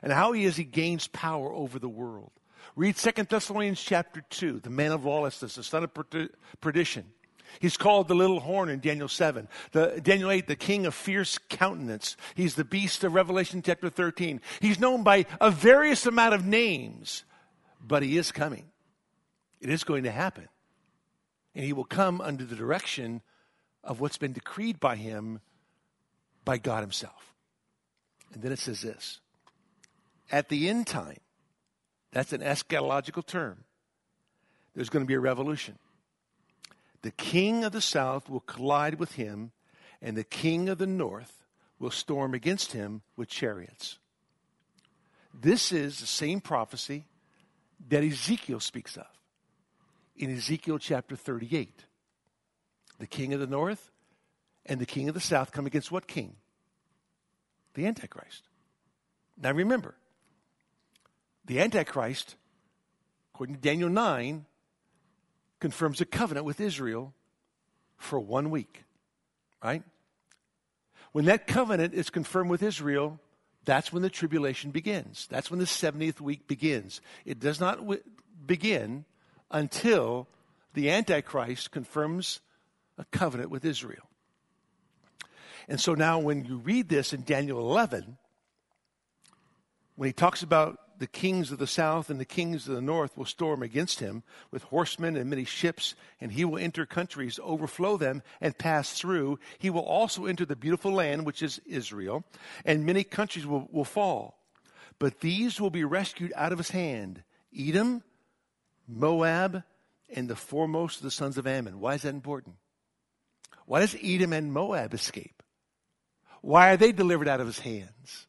[0.02, 2.32] and how he is he gains power over the world.
[2.76, 5.92] Read 2 Thessalonians chapter 2, the man of lawlessness, the son of
[6.62, 7.06] perdition.
[7.60, 9.48] He's called the little horn in Daniel 7.
[9.72, 12.18] The, Daniel 8, the king of fierce countenance.
[12.34, 14.42] He's the beast of Revelation chapter 13.
[14.60, 17.24] He's known by a various amount of names,
[17.80, 18.66] but he is coming.
[19.62, 20.48] It is going to happen.
[21.54, 23.22] And he will come under the direction
[23.84, 25.40] of what's been decreed by him
[26.46, 27.33] by God himself.
[28.34, 29.20] And then it says this
[30.32, 31.20] At the end time,
[32.12, 33.64] that's an eschatological term,
[34.76, 35.78] there's going to be a revolution.
[37.02, 39.52] The king of the south will collide with him,
[40.02, 41.44] and the king of the north
[41.78, 44.00] will storm against him with chariots.
[45.34, 47.06] This is the same prophecy
[47.90, 49.08] that Ezekiel speaks of
[50.16, 51.86] in Ezekiel chapter 38.
[53.00, 53.92] The king of the north
[54.66, 56.36] and the king of the south come against what king?
[57.74, 58.48] The Antichrist.
[59.42, 59.96] Now remember,
[61.46, 62.36] the Antichrist,
[63.34, 64.46] according to Daniel 9,
[65.60, 67.14] confirms a covenant with Israel
[67.98, 68.84] for one week,
[69.64, 69.84] right?
[71.12, 73.20] When that covenant is confirmed with Israel,
[73.66, 75.28] that's when the tribulation begins.
[75.30, 77.02] That's when the 70th week begins.
[77.26, 78.02] It does not w-
[78.46, 79.06] begin
[79.52, 80.28] until
[80.74, 82.42] the Antichrist confirms
[82.98, 84.10] a covenant with Israel.
[85.68, 88.18] And so now when you read this in Daniel 11,
[89.96, 93.18] when he talks about the kings of the south and the kings of the north
[93.18, 97.98] will storm against him with horsemen and many ships, and he will enter countries, overflow
[97.98, 99.38] them, and pass through.
[99.60, 102.24] He will also enter the beautiful land, which is Israel,
[102.64, 104.40] and many countries will, will fall.
[104.98, 108.02] But these will be rescued out of his hand Edom,
[108.88, 109.64] Moab,
[110.16, 111.82] and the foremost of the sons of Ammon.
[111.82, 112.56] Why is that important?
[113.66, 115.43] Why does Edom and Moab escape?
[116.44, 118.28] Why are they delivered out of his hands?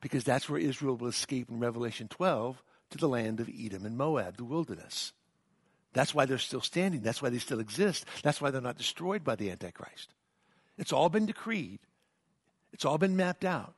[0.00, 2.60] Because that's where Israel will escape in Revelation 12
[2.90, 5.12] to the land of Edom and Moab, the wilderness.
[5.92, 7.02] That's why they're still standing.
[7.02, 8.04] That's why they still exist.
[8.24, 10.12] That's why they're not destroyed by the Antichrist.
[10.76, 11.78] It's all been decreed,
[12.72, 13.74] it's all been mapped out.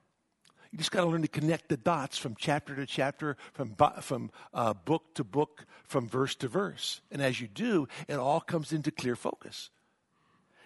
[0.70, 4.30] You just got to learn to connect the dots from chapter to chapter, from, from
[4.54, 7.02] uh, book to book, from verse to verse.
[7.10, 9.68] And as you do, it all comes into clear focus.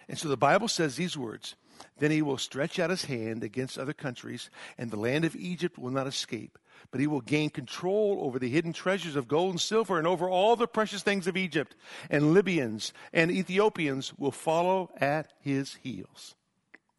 [0.07, 1.57] And so the Bible says these words
[1.99, 5.77] Then he will stretch out his hand against other countries, and the land of Egypt
[5.77, 6.57] will not escape.
[6.91, 10.29] But he will gain control over the hidden treasures of gold and silver and over
[10.29, 11.75] all the precious things of Egypt.
[12.09, 16.35] And Libyans and Ethiopians will follow at his heels.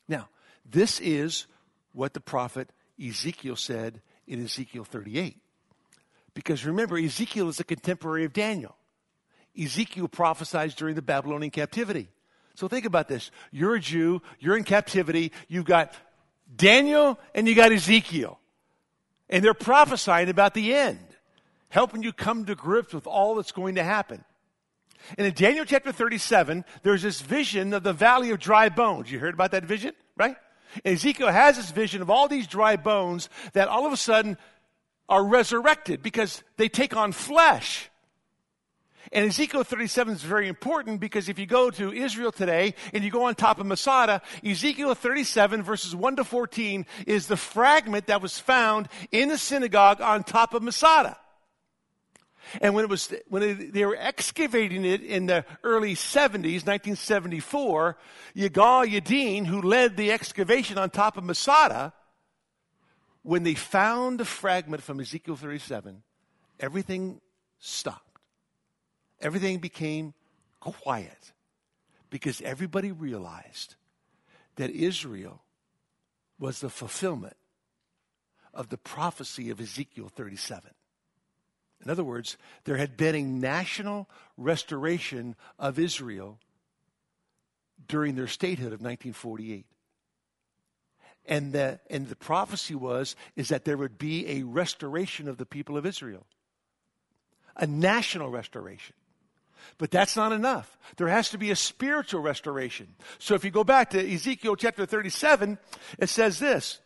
[0.08, 0.28] Now,
[0.68, 1.46] this is
[1.92, 2.70] what the prophet
[3.02, 5.36] Ezekiel said in Ezekiel 38.
[6.34, 8.76] Because remember, Ezekiel is a contemporary of Daniel.
[9.60, 12.08] Ezekiel prophesied during the Babylonian captivity.
[12.58, 13.30] So think about this.
[13.52, 15.94] You're a Jew, you're in captivity, you've got
[16.56, 18.40] Daniel and you got Ezekiel.
[19.30, 20.98] And they're prophesying about the end,
[21.68, 24.24] helping you come to grips with all that's going to happen.
[25.16, 29.08] And in Daniel chapter 37, there's this vision of the valley of dry bones.
[29.08, 30.34] You heard about that vision, right?
[30.84, 34.36] Ezekiel has this vision of all these dry bones that all of a sudden
[35.08, 37.88] are resurrected because they take on flesh.
[39.12, 43.10] And Ezekiel 37 is very important because if you go to Israel today and you
[43.10, 48.20] go on top of Masada, Ezekiel 37 verses 1 to 14 is the fragment that
[48.20, 51.16] was found in the synagogue on top of Masada.
[52.60, 57.96] And when it was, when it, they were excavating it in the early 70s, 1974,
[58.34, 61.92] Yigal Yadin, who led the excavation on top of Masada,
[63.22, 66.02] when they found the fragment from Ezekiel 37,
[66.58, 67.20] everything
[67.58, 68.07] stopped.
[69.20, 70.14] Everything became
[70.60, 71.32] quiet
[72.10, 73.74] because everybody realized
[74.56, 75.42] that Israel
[76.38, 77.36] was the fulfillment
[78.54, 80.70] of the prophecy of Ezekiel 37.
[81.84, 86.38] In other words, there had been a national restoration of Israel
[87.86, 89.64] during their statehood of 1948.
[91.26, 95.46] And the, and the prophecy was is that there would be a restoration of the
[95.46, 96.26] people of Israel.
[97.56, 98.94] A national restoration.
[99.78, 100.78] But that's not enough.
[100.96, 102.88] There has to be a spiritual restoration.
[103.18, 105.58] So if you go back to Ezekiel chapter 37,
[105.98, 106.80] it says this.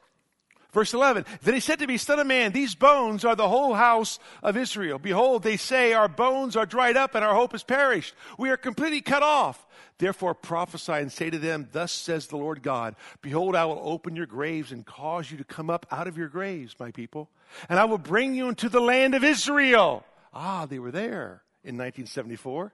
[0.72, 3.74] Verse 11, then he said to me, son of man, these bones are the whole
[3.74, 4.98] house of Israel.
[4.98, 8.14] Behold, they say, our bones are dried up and our hope is perished.
[8.38, 9.66] We are completely cut off.
[9.98, 14.16] Therefore prophesy and say to them, thus says the Lord God, behold, I will open
[14.16, 17.28] your graves and cause you to come up out of your graves, my people,
[17.68, 20.06] and I will bring you into the land of Israel.
[20.32, 22.72] Ah, they were there in 1974.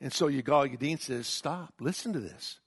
[0.00, 2.58] And so Yigal Yadin says, stop, listen to this.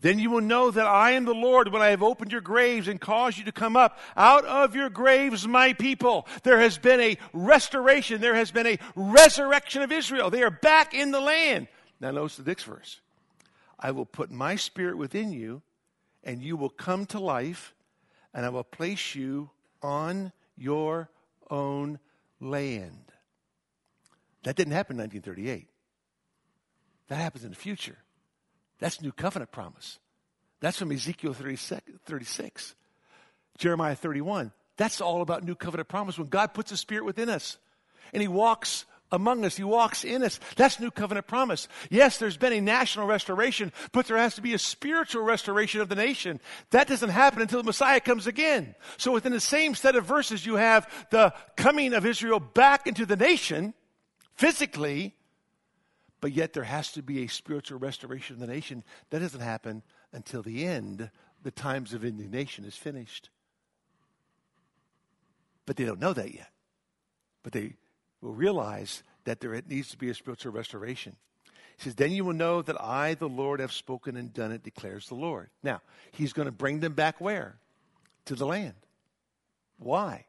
[0.00, 2.88] Then you will know that I am the Lord when I have opened your graves
[2.88, 6.26] and caused you to come up out of your graves, my people.
[6.42, 8.20] There has been a restoration.
[8.20, 10.30] There has been a resurrection of Israel.
[10.30, 11.68] They are back in the land.
[12.00, 13.00] Now notice the next verse.
[13.78, 15.62] I will put my spirit within you
[16.24, 17.74] and you will come to life
[18.34, 19.50] and I will place you
[19.82, 21.08] on your
[21.50, 21.98] own
[22.40, 23.07] land.
[24.44, 25.68] That didn't happen in 1938.
[27.08, 27.96] That happens in the future.
[28.78, 29.98] That's new covenant promise.
[30.60, 32.74] That's from Ezekiel 36.
[33.56, 34.52] Jeremiah 31.
[34.76, 37.58] That's all about new covenant promise when God puts a spirit within us
[38.12, 39.56] and he walks among us.
[39.56, 40.38] He walks in us.
[40.56, 41.66] That's new covenant promise.
[41.90, 45.88] Yes, there's been a national restoration, but there has to be a spiritual restoration of
[45.88, 46.40] the nation.
[46.70, 48.74] That doesn't happen until the Messiah comes again.
[48.96, 53.06] So within the same set of verses, you have the coming of Israel back into
[53.06, 53.74] the nation
[54.38, 55.14] physically,
[56.20, 58.82] but yet there has to be a spiritual restoration of the nation.
[59.10, 59.82] That doesn't happen
[60.12, 61.10] until the end.
[61.42, 63.30] The times of indignation is finished.
[65.66, 66.50] But they don't know that yet.
[67.42, 67.74] But they
[68.20, 71.16] will realize that there needs to be a spiritual restoration.
[71.76, 74.62] He says, Then you will know that I, the Lord, have spoken and done it,
[74.62, 75.50] declares the Lord.
[75.62, 77.58] Now, he's going to bring them back where?
[78.26, 78.74] To the land.
[79.78, 80.26] Why?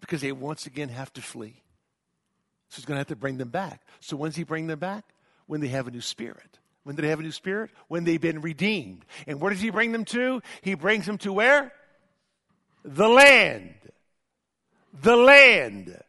[0.00, 1.62] Because they once again have to flee.
[2.70, 3.82] So he's going to have to bring them back.
[4.00, 5.04] So when's he bring them back?
[5.46, 6.58] When they have a new spirit.
[6.84, 7.70] When did they have a new spirit?
[7.88, 9.04] When they've been redeemed.
[9.26, 10.40] And where does he bring them to?
[10.62, 11.72] He brings them to where?
[12.84, 13.74] The land.
[15.02, 16.00] The land.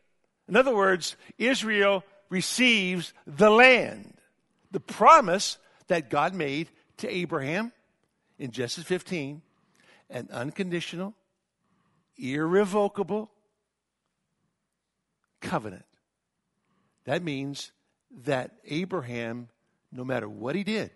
[0.47, 4.13] In other words, Israel receives the land.
[4.69, 5.57] The promise
[5.87, 7.71] that God made to Abraham
[8.37, 9.41] in Genesis 15,
[10.11, 11.15] an unconditional,
[12.17, 13.31] irrevocable
[15.41, 15.85] covenant.
[17.05, 17.71] That means
[18.23, 19.49] that Abraham,
[19.91, 20.91] no matter what he did,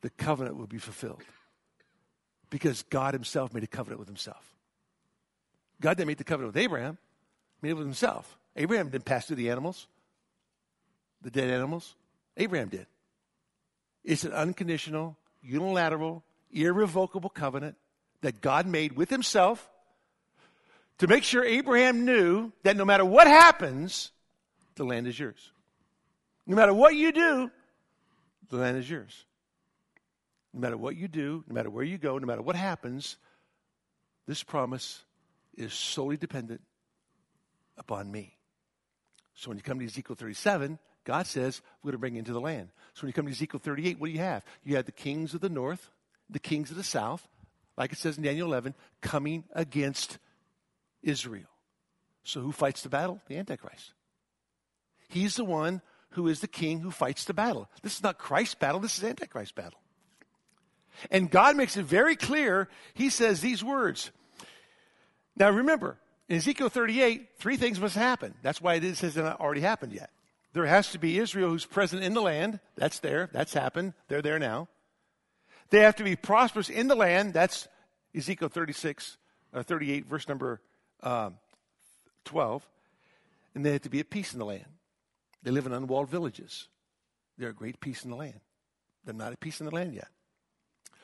[0.00, 1.22] the covenant would be fulfilled.
[2.50, 4.54] Because God himself made a covenant with himself.
[5.80, 6.96] God didn't make the covenant with Abraham,
[7.60, 8.38] made it with himself.
[8.54, 9.88] Abraham didn't pass through the animals,
[11.22, 11.94] the dead animals.
[12.36, 12.86] Abraham did.
[14.04, 17.76] It's an unconditional, unilateral, irrevocable covenant
[18.20, 19.68] that God made with himself
[20.98, 24.10] to make sure Abraham knew that no matter what happens,
[24.76, 25.52] the land is yours.
[26.46, 27.50] No matter what you do,
[28.48, 29.24] the land is yours.
[30.54, 33.16] No matter what you do, no matter where you go, no matter what happens,
[34.26, 35.02] this promise
[35.56, 36.62] is solely dependent
[37.76, 38.36] upon me.
[39.34, 42.32] So when you come to Ezekiel 37, God says, we're going to bring you into
[42.32, 42.70] the land.
[42.94, 44.44] So when you come to Ezekiel 38, what do you have?
[44.64, 45.90] You have the kings of the north,
[46.30, 47.28] the kings of the south,
[47.76, 50.18] like it says in Daniel 11, coming against
[51.02, 51.48] Israel.
[52.24, 53.20] So who fights the battle?
[53.28, 53.92] The Antichrist.
[55.08, 55.80] He's the one
[56.10, 57.68] who is the king who fights the battle.
[57.82, 59.80] This is not Christ's battle, this is Antichrist's battle.
[61.10, 62.68] And God makes it very clear.
[62.94, 64.10] He says these words.
[65.36, 68.34] Now remember, in Ezekiel 38, three things must happen.
[68.42, 70.10] That's why it says it not already happened yet.
[70.54, 72.60] There has to be Israel who's present in the land.
[72.76, 73.28] That's there.
[73.32, 73.92] That's happened.
[74.08, 74.68] They're there now.
[75.68, 77.34] They have to be prosperous in the land.
[77.34, 77.68] That's
[78.14, 79.18] Ezekiel 36,
[79.52, 80.62] uh, 38, verse number
[81.02, 81.34] um,
[82.24, 82.66] 12.
[83.54, 84.66] And they have to be at peace in the land.
[85.42, 86.68] They live in unwalled villages.
[87.38, 88.40] They're at great peace in the land.
[89.04, 90.08] They're not at peace in the land yet.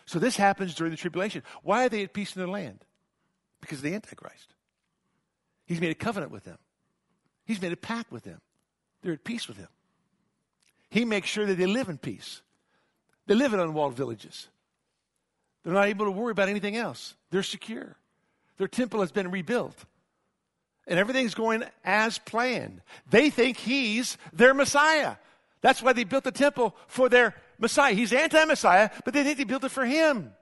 [0.05, 1.43] So this happens during the tribulation.
[1.63, 2.85] Why are they at peace in the land?
[3.61, 4.55] Because of the Antichrist.
[5.65, 6.59] He's made a covenant with them.
[7.45, 8.41] He's made a pact with them.
[9.03, 9.69] They're at peace with him.
[10.91, 12.43] He makes sure that they live in peace.
[13.27, 14.49] They live in unwalled villages.
[15.63, 17.15] They're not able to worry about anything else.
[17.31, 17.97] They're secure.
[18.59, 19.85] Their temple has been rebuilt.
[20.87, 22.83] And everything's going as planned.
[23.09, 25.17] They think he's their Messiah.
[25.61, 27.95] That's why they built the temple for their Messiah.
[27.95, 30.33] He's anti Messiah, but they think they built it for him.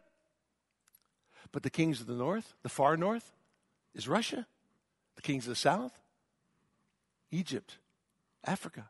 [1.52, 3.32] But the kings of the north, the far north,
[3.94, 4.46] is Russia.
[5.16, 5.92] The kings of the south,
[7.30, 7.76] Egypt,
[8.44, 8.88] Africa.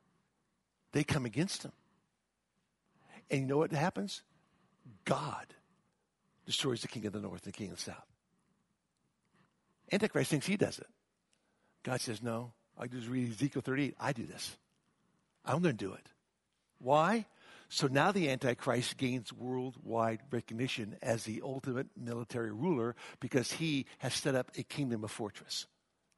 [0.92, 1.72] They come against him.
[3.30, 4.22] And you know what happens?
[5.04, 5.46] God
[6.46, 8.09] destroys the king of the north and the king of the south.
[9.93, 10.86] Antichrist thinks he does it.
[11.82, 13.95] God says, No, I just read Ezekiel 38.
[13.99, 14.57] I do this.
[15.45, 16.07] I'm going to do it.
[16.78, 17.26] Why?
[17.68, 24.12] So now the Antichrist gains worldwide recognition as the ultimate military ruler because he has
[24.12, 25.66] set up a kingdom of fortress,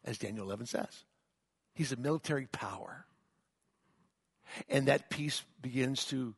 [0.05, 1.05] as Daniel 11 says.
[1.75, 3.05] He's a military power.
[4.69, 6.35] And that peace begins to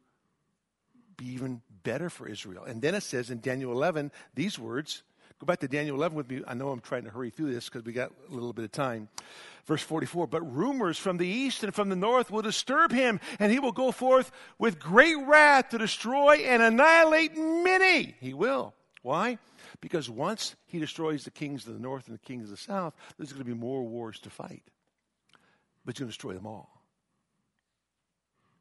[1.16, 2.64] be even better for Israel.
[2.64, 5.02] And then it says in Daniel 11 these words.
[5.44, 6.40] Go back to Daniel 11 with me.
[6.46, 8.72] I know I'm trying to hurry through this because we got a little bit of
[8.72, 9.10] time.
[9.66, 13.52] Verse 44 But rumors from the east and from the north will disturb him, and
[13.52, 18.14] he will go forth with great wrath to destroy and annihilate many.
[18.20, 18.72] He will.
[19.02, 19.36] Why?
[19.82, 22.94] Because once he destroys the kings of the north and the kings of the south,
[23.18, 24.62] there's going to be more wars to fight.
[25.84, 26.70] But he's going to destroy them all.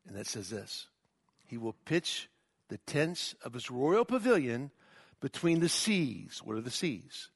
[0.05, 0.87] And that says this
[1.45, 2.27] He will pitch
[2.67, 4.71] the tents of his royal pavilion
[5.23, 6.41] between the seas.
[6.43, 7.29] What are the seas?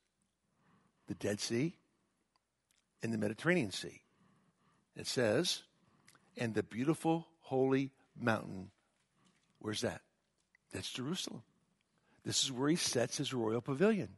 [1.07, 1.77] The Dead Sea
[3.01, 4.01] and the Mediterranean Sea.
[4.97, 5.63] It says,
[6.35, 8.71] and the beautiful holy mountain.
[9.59, 10.01] Where's that?
[10.73, 11.43] That's Jerusalem.
[12.25, 14.17] This is where he sets his royal pavilion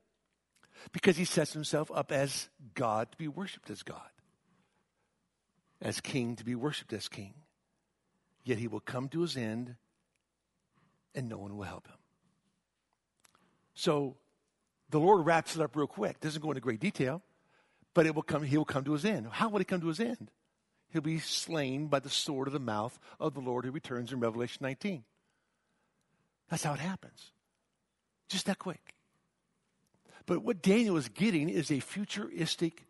[0.92, 4.10] because he sets himself up as God to be worshiped as God,
[5.80, 7.36] as king to be worshiped as king.
[8.44, 9.76] Yet he will come to his end
[11.14, 11.98] and no one will help him.
[13.80, 14.18] So
[14.90, 16.20] the Lord wraps it up real quick.
[16.20, 17.22] Doesn't go into great detail,
[17.94, 19.28] but it will come, he will come to his end.
[19.32, 20.32] How will he come to his end?
[20.90, 24.20] He'll be slain by the sword of the mouth of the Lord who returns in
[24.20, 25.06] Revelation 19.
[26.50, 27.32] That's how it happens.
[28.28, 28.96] Just that quick.
[30.26, 32.84] But what Daniel is getting is a futuristic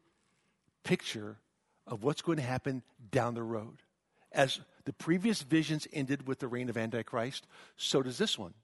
[0.83, 1.37] picture
[1.85, 2.81] of what's going to happen
[3.11, 3.83] down the road.
[4.31, 7.45] As the previous visions ended with the reign of Antichrist,
[7.77, 8.55] so does this one.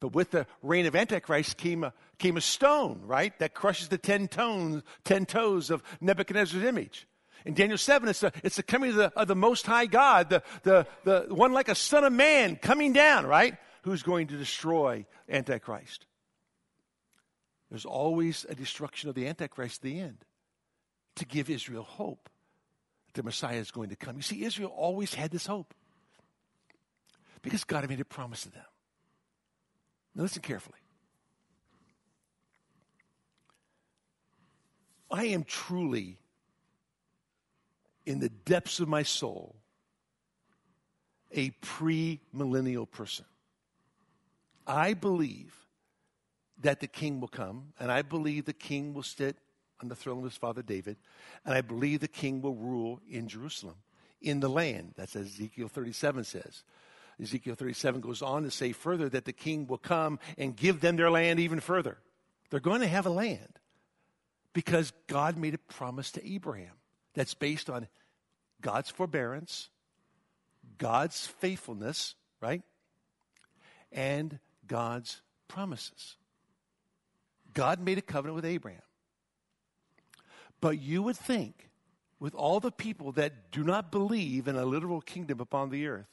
[0.00, 3.98] But with the reign of Antichrist came a, came a stone, right, that crushes the
[3.98, 7.06] ten, tones, ten toes of Nebuchadnezzar's image.
[7.44, 10.30] In Daniel 7, it's the, it's the coming of the, of the Most High God,
[10.30, 14.36] the, the, the one like a son of man coming down, right, who's going to
[14.36, 16.06] destroy Antichrist.
[17.70, 20.18] There's always a destruction of the Antichrist at the end
[21.16, 22.28] to give Israel hope
[23.06, 24.16] that the Messiah is going to come.
[24.16, 25.74] You see, Israel always had this hope
[27.42, 28.64] because God had made a promise to them.
[30.14, 30.78] Now, listen carefully.
[35.10, 36.18] I am truly,
[38.06, 39.56] in the depths of my soul,
[41.30, 43.26] a pre millennial person.
[44.66, 45.54] I believe
[46.62, 49.36] that the king will come, and I believe the king will sit
[49.82, 50.96] on the throne of his father David,
[51.44, 53.76] and I believe the king will rule in Jerusalem,
[54.20, 54.94] in the land.
[54.96, 56.62] That's as Ezekiel 37 says.
[57.22, 60.96] Ezekiel 37 goes on to say further that the king will come and give them
[60.96, 61.98] their land even further.
[62.50, 63.58] They're going to have a land
[64.52, 66.74] because God made a promise to Abraham
[67.14, 67.86] that's based on
[68.60, 69.70] God's forbearance,
[70.78, 72.62] God's faithfulness, right?
[73.92, 76.16] And God's promises.
[77.54, 78.82] God made a covenant with Abraham.
[80.60, 81.68] But you would think,
[82.18, 86.06] with all the people that do not believe in a literal kingdom upon the earth,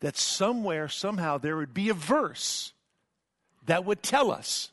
[0.00, 2.72] that somewhere, somehow, there would be a verse
[3.66, 4.70] that would tell us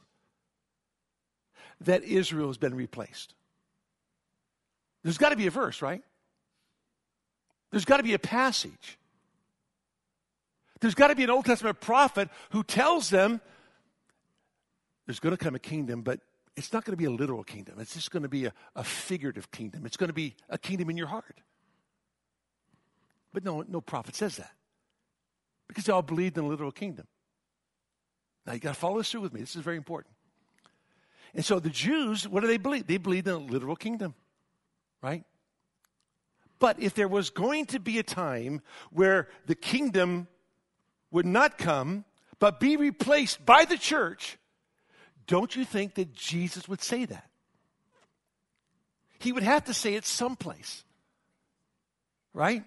[1.82, 3.34] that Israel has been replaced.
[5.04, 6.04] There's got to be a verse, right?
[7.72, 8.98] There's got to be a passage.
[10.80, 13.42] There's got to be an Old Testament prophet who tells them
[15.06, 16.20] there's going to come a kingdom, but
[16.56, 17.80] it's not going to be a literal kingdom.
[17.80, 19.86] It's just going to be a, a figurative kingdom.
[19.86, 21.42] It's going to be a kingdom in your heart.
[23.34, 24.52] But no, no prophet says that
[25.72, 27.08] because they all believed in a literal kingdom.
[28.46, 29.40] Now you got to follow this through with me.
[29.40, 30.14] This is very important.
[31.34, 32.88] And so the Jews, what do they believe?
[32.88, 34.16] They believed in a literal kingdom,
[35.02, 35.24] right?
[36.60, 38.62] But if there was going to be a time
[38.92, 40.28] where the kingdom
[41.10, 42.04] would not come,
[42.40, 44.38] but be replaced by the church,
[45.26, 47.30] don't you think that Jesus would say that?
[49.20, 50.84] He would have to say it someplace,
[52.34, 52.64] right?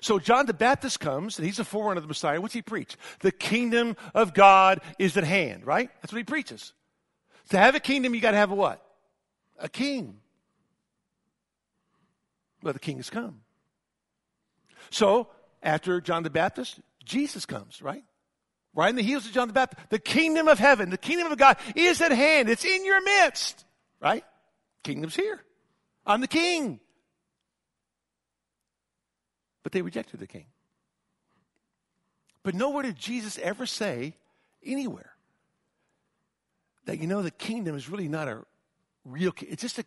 [0.00, 2.40] So John the Baptist comes, and he's a forerunner of the Messiah.
[2.40, 2.96] What's he preach?
[3.20, 5.90] The kingdom of God is at hand, right?
[6.00, 6.72] That's what he preaches.
[7.50, 8.84] To have a kingdom, you got to have a what?
[9.58, 10.18] A king.
[12.62, 13.40] Well, the king has come.
[14.90, 15.28] So,
[15.62, 18.04] after John the Baptist, Jesus comes, right?
[18.74, 19.90] Right in the heels of John the Baptist.
[19.90, 22.48] The kingdom of heaven, the kingdom of God is at hand.
[22.48, 23.64] It's in your midst,
[24.00, 24.24] right?
[24.82, 25.40] Kingdom's here.
[26.06, 26.80] I'm the king.
[29.62, 30.46] But they rejected the king.
[32.42, 34.14] But nowhere did Jesus ever say
[34.64, 35.12] anywhere
[36.86, 38.44] that you know the kingdom is really not a
[39.04, 39.84] real it's just a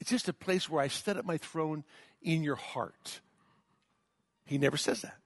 [0.00, 1.84] it's just a place where I set up my throne
[2.22, 3.20] in your heart.
[4.44, 5.16] He never says that.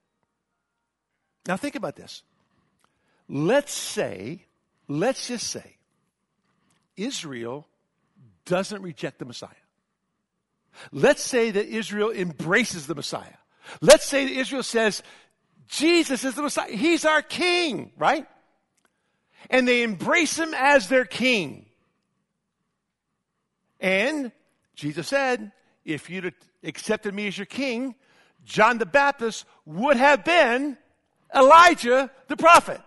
[1.47, 2.23] Now think about this.
[3.29, 4.47] Let's say,
[4.89, 5.77] let's just say,
[6.97, 7.67] Israel
[8.45, 9.51] doesn't reject the Messiah.
[10.91, 13.37] Let's say that Israel embraces the Messiah.
[13.81, 15.03] Let's say that Israel says,
[15.69, 16.71] Jesus is the Messiah.
[16.71, 18.27] He's our king, right?
[19.51, 21.67] And they embrace him as their king.
[23.81, 24.33] And
[24.75, 25.53] Jesus said,
[25.85, 27.95] if you'd accepted me as your king,
[28.45, 30.77] John the Baptist would have been
[31.35, 32.81] Elijah the prophet.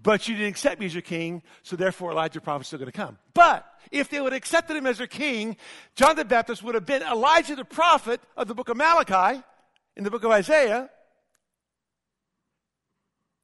[0.00, 2.78] But you didn't accept me as your king, so therefore Elijah the prophet is still
[2.78, 3.18] going to come.
[3.34, 5.56] But if they would have accepted him as their king,
[5.96, 9.42] John the Baptist would have been Elijah the prophet of the book of Malachi
[9.96, 10.88] in the book of Isaiah.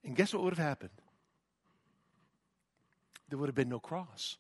[0.05, 0.91] And guess what would have happened?
[3.29, 4.37] There would have been no cross.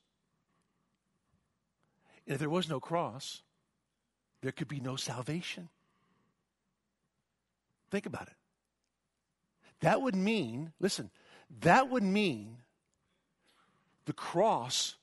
[2.27, 3.43] And if there was no cross,
[4.43, 5.69] there could be no salvation.
[7.91, 8.35] Think about it.
[9.81, 11.11] That would mean, listen,
[11.61, 12.59] that would mean
[14.07, 14.97] the cross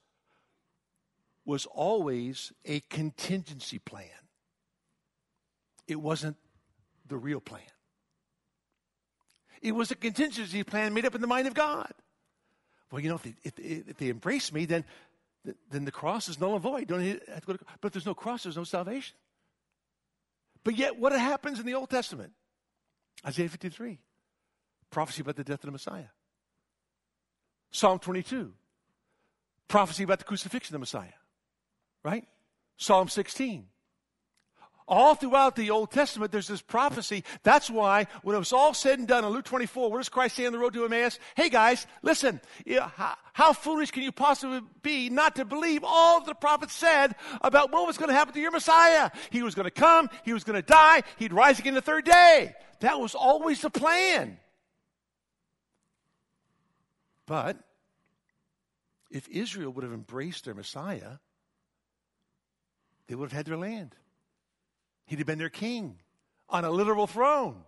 [1.46, 4.08] was always a contingency plan.
[5.88, 6.38] It wasn't
[7.08, 7.62] the real plan.
[9.62, 11.92] It was a contingency plan made up in the mind of God.
[12.92, 14.84] Well, you know, if they, if, if they embrace me, then,
[15.70, 16.88] then the cross is null and void.
[16.88, 19.16] Don't have to go to, but if there's no cross, there's no salvation.
[20.64, 22.34] But yet, what happens in the Old Testament?
[23.26, 24.00] Isaiah 53,
[24.90, 26.06] prophecy about the death of the Messiah.
[27.72, 28.52] Psalm 22,
[29.68, 31.14] prophecy about the crucifixion of the Messiah.
[32.04, 32.26] Right?
[32.78, 33.68] Psalm 16.
[34.88, 37.24] All throughout the Old Testament, there's this prophecy.
[37.44, 40.36] That's why, when it was all said and done in Luke 24, what does Christ
[40.36, 41.18] say on the road to Emmaus?
[41.38, 46.36] Hey guys, listen, how, how foolish can you possibly be not to believe all the
[46.36, 49.12] prophets said about what was going to happen to your Messiah?
[49.30, 52.04] He was going to come, he was going to die, he'd rise again the third
[52.04, 52.54] day.
[52.82, 54.40] That was always the plan.
[57.32, 57.56] But
[59.10, 61.20] if Israel would have embraced their Messiah,
[63.08, 63.96] they would have had their land.
[65.06, 66.00] He'd have been their king
[66.50, 67.64] on a literal throne,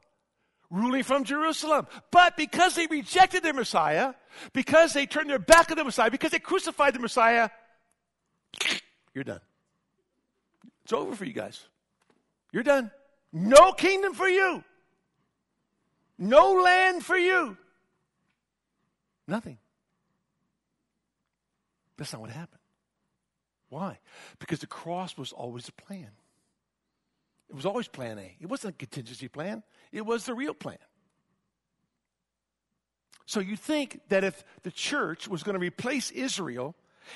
[0.70, 1.88] ruling from Jerusalem.
[2.12, 4.16] But because they rejected their Messiah,
[4.52, 7.50] because they turned their back on the Messiah, because they crucified the Messiah,
[9.14, 9.40] you're done.
[10.84, 11.66] It's over for you guys.
[12.52, 12.92] You're done.
[13.32, 14.62] No kingdom for you.
[16.18, 17.58] No land for you.
[19.28, 19.58] Nothing.
[21.98, 22.60] That's not what happened.
[23.70, 24.00] Why?
[24.40, 26.10] Because the cross was always a plan.
[27.50, 28.36] It was always plan A.
[28.40, 30.78] It wasn't a contingency plan, it was the real plan.
[33.26, 36.76] So you think that if the church was going to replace Israel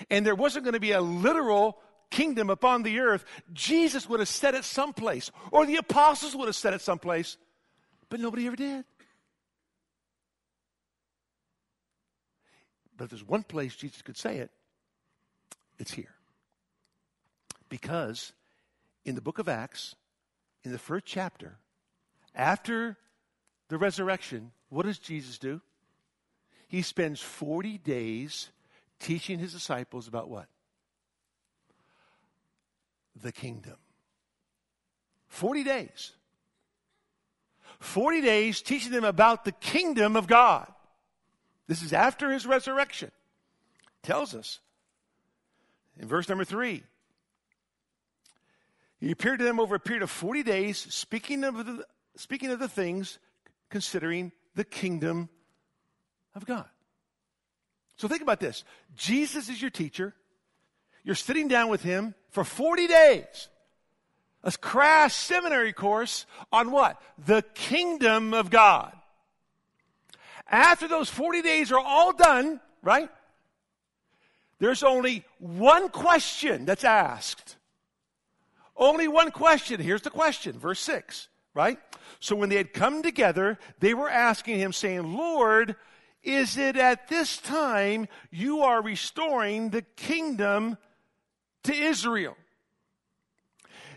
[0.09, 1.79] and there wasn't going to be a literal
[2.09, 6.55] kingdom upon the earth, Jesus would have said it someplace, or the apostles would have
[6.55, 7.37] said it someplace,
[8.09, 8.85] but nobody ever did.
[12.97, 14.49] But if there's one place Jesus could say it,
[15.77, 16.15] it's here.
[17.69, 18.33] Because
[19.05, 19.95] in the book of Acts,
[20.63, 21.57] in the first chapter,
[22.33, 22.97] after
[23.69, 25.61] the resurrection, what does Jesus do?
[26.67, 28.49] He spends 40 days
[28.99, 30.47] teaching his disciples about what?
[33.21, 33.77] The kingdom.
[35.27, 36.11] 40 days.
[37.79, 40.67] 40 days teaching them about the kingdom of God.
[41.67, 43.11] This is after his resurrection.
[44.03, 44.59] Tells us
[45.99, 46.83] in verse number 3
[48.99, 52.59] he appeared to them over a period of 40 days, speaking of the, speaking of
[52.59, 53.19] the things
[53.69, 55.29] considering the kingdom
[56.33, 56.65] of God.
[57.97, 58.63] So think about this
[58.95, 60.13] Jesus is your teacher.
[61.03, 63.49] You're sitting down with him for 40 days.
[64.43, 67.01] A crash seminary course on what?
[67.25, 68.96] The kingdom of God.
[70.49, 73.09] After those 40 days are all done, right?
[74.59, 77.57] There's only one question that's asked.
[78.75, 79.79] Only one question.
[79.79, 81.79] Here's the question, verse 6, right?
[82.19, 85.75] So when they had come together, they were asking him, saying, Lord,
[86.23, 90.77] is it at this time you are restoring the kingdom
[91.63, 92.35] to Israel?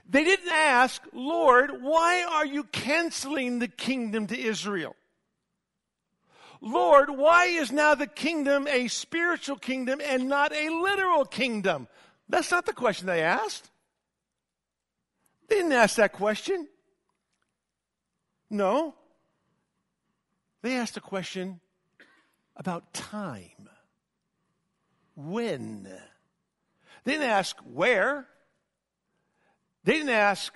[0.08, 4.96] They didn't ask, Lord, why are you canceling the kingdom to Israel?
[6.60, 11.88] Lord, why is now the kingdom a spiritual kingdom and not a literal kingdom?
[12.28, 13.70] That's not the question they asked.
[15.48, 16.68] They didn't ask that question.
[18.50, 18.94] No.
[20.62, 21.60] They asked a question
[22.56, 23.68] about time.
[25.16, 25.84] When?
[27.04, 28.26] They didn't ask where.
[29.84, 30.52] They didn't ask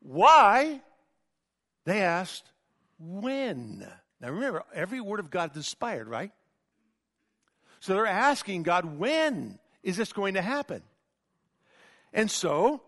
[0.00, 0.80] why.
[1.84, 2.50] They asked
[2.98, 3.86] when.
[4.20, 6.30] Now remember, every word of God is inspired, right?
[7.80, 10.82] So they're asking God, when is this going to happen?
[12.12, 12.82] And so,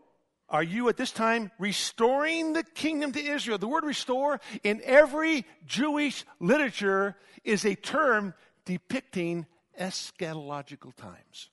[0.48, 3.56] are you at this time restoring the kingdom to Israel?
[3.56, 8.34] The word restore in every Jewish literature is a term
[8.66, 9.46] depicting
[9.80, 11.48] eschatological times,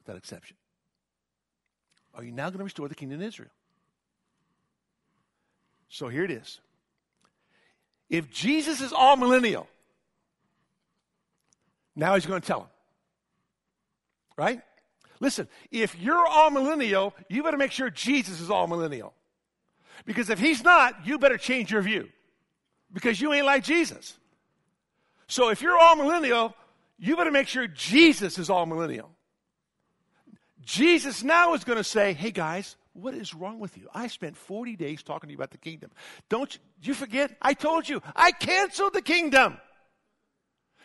[0.00, 0.56] without exception.
[2.14, 3.50] Are you now going to restore the kingdom to Israel?
[5.88, 6.60] So here it is.
[8.08, 9.66] If Jesus is amillennial,
[11.94, 12.68] now he's going to tell him.
[14.36, 14.60] Right?
[15.18, 19.12] Listen, if you're amillennial, you better make sure Jesus is amillennial.
[20.04, 22.08] Because if he's not, you better change your view.
[22.92, 24.18] Because you ain't like Jesus.
[25.26, 26.54] So if you're amillennial,
[26.98, 29.08] you better make sure Jesus is amillennial.
[30.64, 33.88] Jesus now is going to say, hey guys, what is wrong with you?
[33.94, 35.90] I spent 40 days talking to you about the kingdom.
[36.28, 37.36] Don't you, you forget?
[37.42, 39.58] I told you, I canceled the kingdom.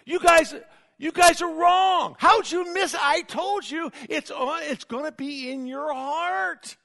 [0.05, 0.53] You guys,
[0.97, 2.15] you guys are wrong.
[2.19, 2.95] How'd you miss?
[2.99, 6.75] I told you it's, uh, it's going to be in your heart.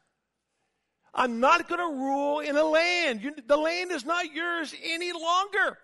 [1.14, 3.22] I'm not going to rule in a land.
[3.22, 5.78] You, the land is not yours any longer.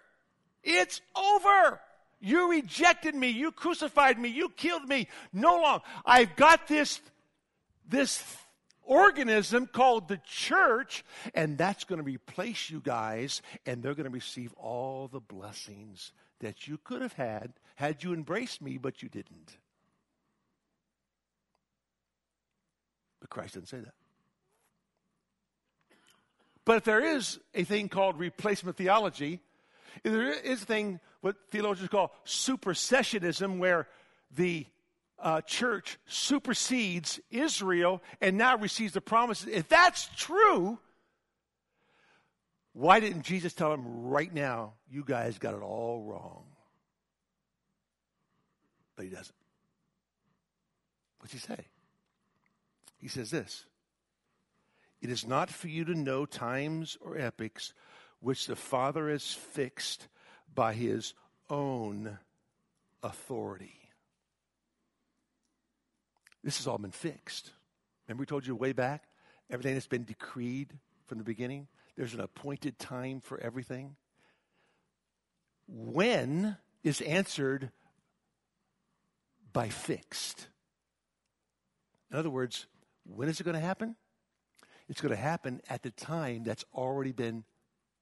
[0.62, 1.80] It's over.
[2.20, 3.28] You rejected me.
[3.30, 4.28] You crucified me.
[4.28, 5.08] You killed me.
[5.32, 5.84] No longer.
[6.04, 7.00] I've got this,
[7.88, 8.22] this
[8.84, 11.04] organism called the church,
[11.34, 16.12] and that's going to replace you guys, and they're going to receive all the blessings
[16.40, 19.56] that you could have had had you embraced me, but you didn't.
[23.20, 23.94] But Christ didn't say that.
[26.64, 29.40] But if there is a thing called replacement theology,
[30.02, 33.88] there is a thing what theologians call supersessionism, where
[34.34, 34.66] the
[35.22, 39.48] uh, church supersedes Israel and now receives the promises.
[39.48, 40.78] If that's true,
[42.72, 46.44] why didn't Jesus tell them right now, you guys got it all wrong?
[48.96, 49.34] But he doesn't.
[51.20, 51.66] What's he say?
[52.98, 53.64] He says this
[55.00, 57.72] It is not for you to know times or epochs
[58.20, 60.08] which the Father has fixed
[60.54, 61.14] by his
[61.50, 62.18] own
[63.02, 63.81] authority.
[66.42, 67.50] This has all been fixed.
[68.06, 69.04] Remember, we told you way back
[69.50, 70.72] everything that's been decreed
[71.06, 71.68] from the beginning?
[71.96, 73.96] There's an appointed time for everything.
[75.68, 77.70] When is answered
[79.52, 80.48] by fixed.
[82.10, 82.66] In other words,
[83.04, 83.96] when is it going to happen?
[84.88, 87.44] It's going to happen at the time that's already been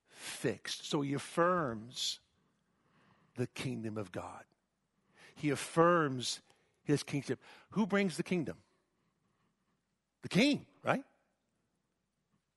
[0.09, 0.88] fixed.
[0.88, 2.20] So he affirms
[3.36, 4.45] the kingdom of God.
[5.34, 6.41] He affirms
[6.91, 7.41] his kingship.
[7.70, 8.57] Who brings the kingdom?
[10.22, 11.03] The king, right?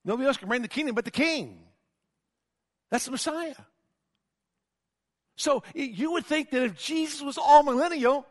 [0.04, 1.60] Nobody else can bring the kingdom but the king.
[2.90, 3.54] That's the Messiah.
[5.36, 8.24] So you would think that if Jesus was amillennial,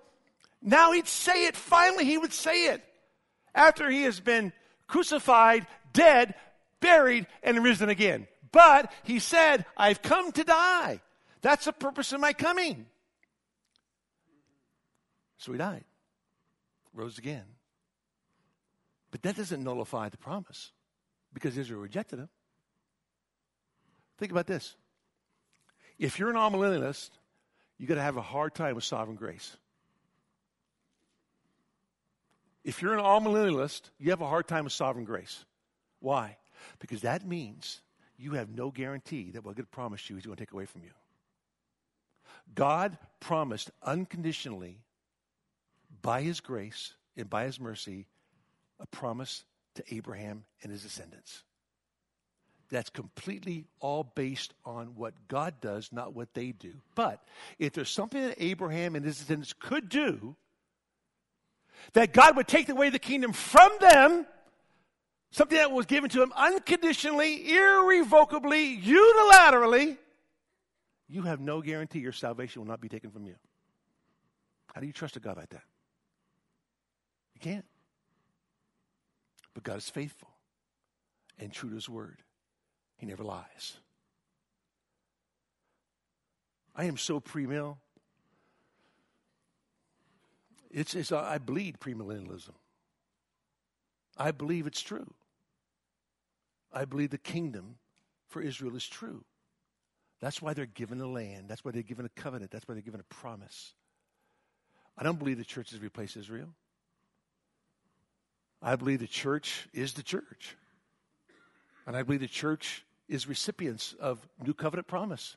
[0.61, 1.55] now he'd say it.
[1.55, 2.83] Finally, he would say it.
[3.53, 4.53] After he has been
[4.87, 6.35] crucified, dead,
[6.79, 8.27] buried, and risen again.
[8.51, 11.01] But he said, I've come to die.
[11.41, 12.85] That's the purpose of my coming.
[15.37, 15.83] So he died,
[16.93, 17.45] rose again.
[19.11, 20.71] But that doesn't nullify the promise
[21.33, 22.29] because Israel rejected him.
[24.17, 24.75] Think about this.
[25.99, 27.09] If you're an amillennialist,
[27.77, 29.55] you're going to have a hard time with sovereign grace.
[32.63, 35.43] If you're an amillennialist, you have a hard time with sovereign grace.
[35.99, 36.37] Why?
[36.79, 37.81] Because that means
[38.17, 40.83] you have no guarantee that what God promised you is going to take away from
[40.83, 40.91] you.
[42.55, 44.79] God promised unconditionally,
[46.03, 48.05] by his grace and by his mercy,
[48.79, 49.43] a promise
[49.73, 51.41] to Abraham and his descendants.
[52.69, 56.73] That's completely all based on what God does, not what they do.
[56.93, 57.23] But
[57.57, 60.35] if there's something that Abraham and his descendants could do,
[61.93, 64.25] that God would take away the kingdom from them,
[65.31, 69.97] something that was given to them unconditionally, irrevocably, unilaterally,
[71.09, 73.35] you have no guarantee your salvation will not be taken from you.
[74.73, 75.63] How do you trust a God like that?
[77.43, 77.65] Can't.
[79.53, 80.29] But God is faithful
[81.37, 82.19] and true to his word.
[82.95, 83.77] He never lies.
[86.73, 87.75] I am so premill.
[90.71, 92.53] It's, it's, uh, I bleed premillennialism.
[94.17, 95.13] I believe it's true.
[96.71, 97.75] I believe the kingdom
[98.29, 99.25] for Israel is true.
[100.21, 101.49] That's why they're given a land.
[101.49, 102.51] That's why they're given a covenant.
[102.51, 103.73] That's why they're given a promise.
[104.97, 106.47] I don't believe the church has replaced Israel.
[108.63, 110.55] I believe the church is the church.
[111.85, 115.35] And I believe the church is recipients of new covenant promise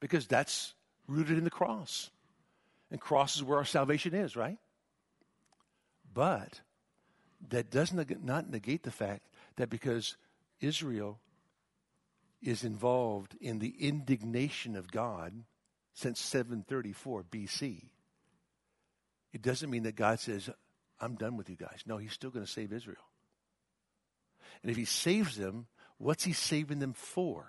[0.00, 0.72] because that's
[1.06, 2.10] rooted in the cross.
[2.90, 4.56] And cross is where our salvation is, right?
[6.12, 6.60] But
[7.50, 10.16] that does not negate the fact that because
[10.60, 11.18] Israel
[12.40, 15.34] is involved in the indignation of God
[15.92, 17.82] since 734 BC,
[19.32, 20.48] it doesn't mean that God says,
[21.00, 21.82] I'm done with you guys.
[21.86, 23.04] No, he's still going to save Israel.
[24.62, 25.66] And if he saves them,
[25.98, 27.46] what's he saving them for?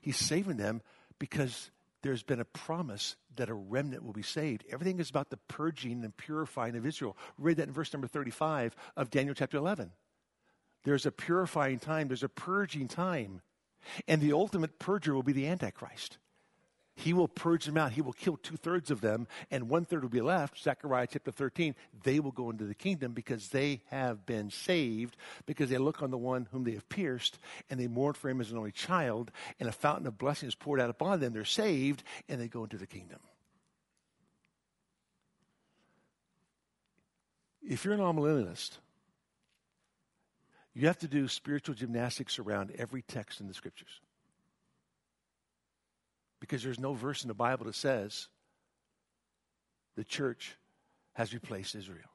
[0.00, 0.82] He's saving them
[1.18, 1.70] because
[2.02, 4.64] there's been a promise that a remnant will be saved.
[4.70, 7.16] Everything is about the purging and purifying of Israel.
[7.38, 9.90] read that in verse number 35 of Daniel chapter 11.
[10.84, 13.40] There's a purifying time, there's a purging time.
[14.06, 16.18] And the ultimate purger will be the Antichrist.
[16.96, 17.92] He will purge them out.
[17.92, 20.62] He will kill two thirds of them, and one third will be left.
[20.62, 21.74] Zechariah chapter 13.
[22.04, 26.12] They will go into the kingdom because they have been saved, because they look on
[26.12, 27.38] the one whom they have pierced,
[27.68, 30.54] and they mourn for him as an only child, and a fountain of blessing is
[30.54, 31.32] poured out upon them.
[31.32, 33.18] They're saved, and they go into the kingdom.
[37.60, 38.78] If you're an amillennialist,
[40.74, 44.00] you have to do spiritual gymnastics around every text in the scriptures
[46.44, 48.28] because there's no verse in the Bible that says
[49.96, 50.58] the church
[51.14, 52.10] has replaced Israel.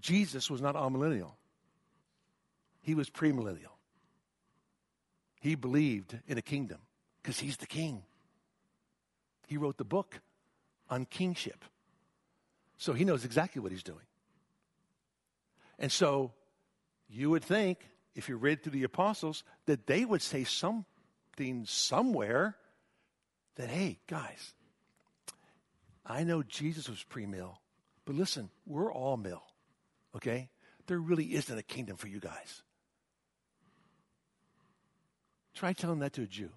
[0.00, 1.34] Jesus was not amillennial,
[2.80, 3.76] he was premillennial.
[5.40, 6.78] He believed in a kingdom
[7.22, 8.02] because he's the king.
[9.46, 10.20] He wrote the book
[10.90, 11.64] on kingship.
[12.76, 14.04] So he knows exactly what he's doing.
[15.78, 16.32] And so
[17.08, 20.84] you would think, if you read through the apostles, that they would say some
[21.64, 22.56] somewhere
[23.56, 24.54] that, hey, guys,
[26.04, 27.60] I know Jesus was pre mill,
[28.04, 29.42] but listen, we're amill,
[30.16, 30.50] okay?
[30.86, 32.62] There really isn't a kingdom for you guys.
[35.54, 36.50] Try telling that to a Jew.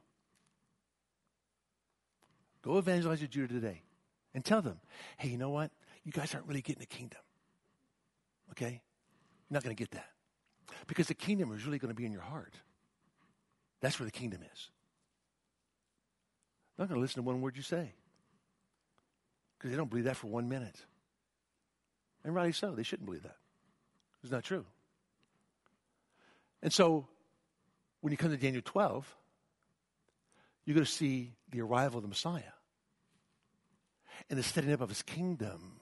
[2.61, 3.83] Go evangelize a Jew today
[4.33, 4.79] and tell them,
[5.17, 5.71] hey, you know what?
[6.03, 7.19] You guys aren't really getting a kingdom.
[8.51, 8.81] Okay?
[9.49, 10.09] You're not going to get that.
[10.87, 12.55] Because the kingdom is really going to be in your heart.
[13.83, 14.69] That's where the kingdom is.
[16.77, 17.91] I'm not going to listen to one word you say
[19.57, 20.85] because they don't believe that for one minute.
[22.23, 22.71] And rightly so.
[22.71, 23.35] They shouldn't believe that.
[24.23, 24.63] It's not true.
[26.61, 27.07] And so,
[27.99, 29.13] when you come to Daniel 12,
[30.63, 32.53] you're going to see the arrival of the Messiah
[34.29, 35.73] and the setting up of his kingdom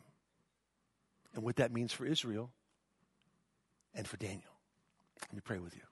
[1.36, 2.50] and what that means for Israel
[3.94, 4.42] and for Daniel.
[5.22, 5.84] Let me pray with you.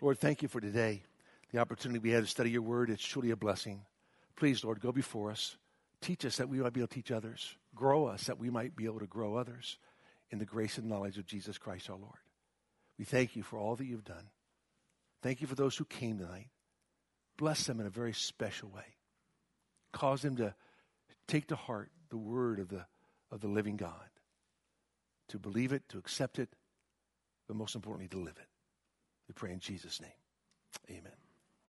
[0.00, 1.02] Lord, thank you for today,
[1.52, 2.90] the opportunity we had to study your word.
[2.90, 3.82] It's truly a blessing.
[4.36, 5.56] Please, Lord, go before us.
[6.00, 7.56] Teach us that we might be able to teach others.
[7.74, 9.78] Grow us that we might be able to grow others
[10.30, 12.18] in the grace and knowledge of Jesus Christ our Lord.
[12.98, 14.30] We thank you for all that you've done.
[15.22, 16.48] Thank you for those who came tonight.
[17.36, 18.96] Bless them in a very special way.
[19.92, 20.54] Cause them to
[21.26, 22.86] take to heart the word of the,
[23.30, 23.92] of the living God,
[25.28, 26.48] to believe it, to accept it,
[27.46, 28.48] but most importantly, to live it.
[29.28, 30.10] We pray in Jesus' name.
[30.90, 31.25] Amen.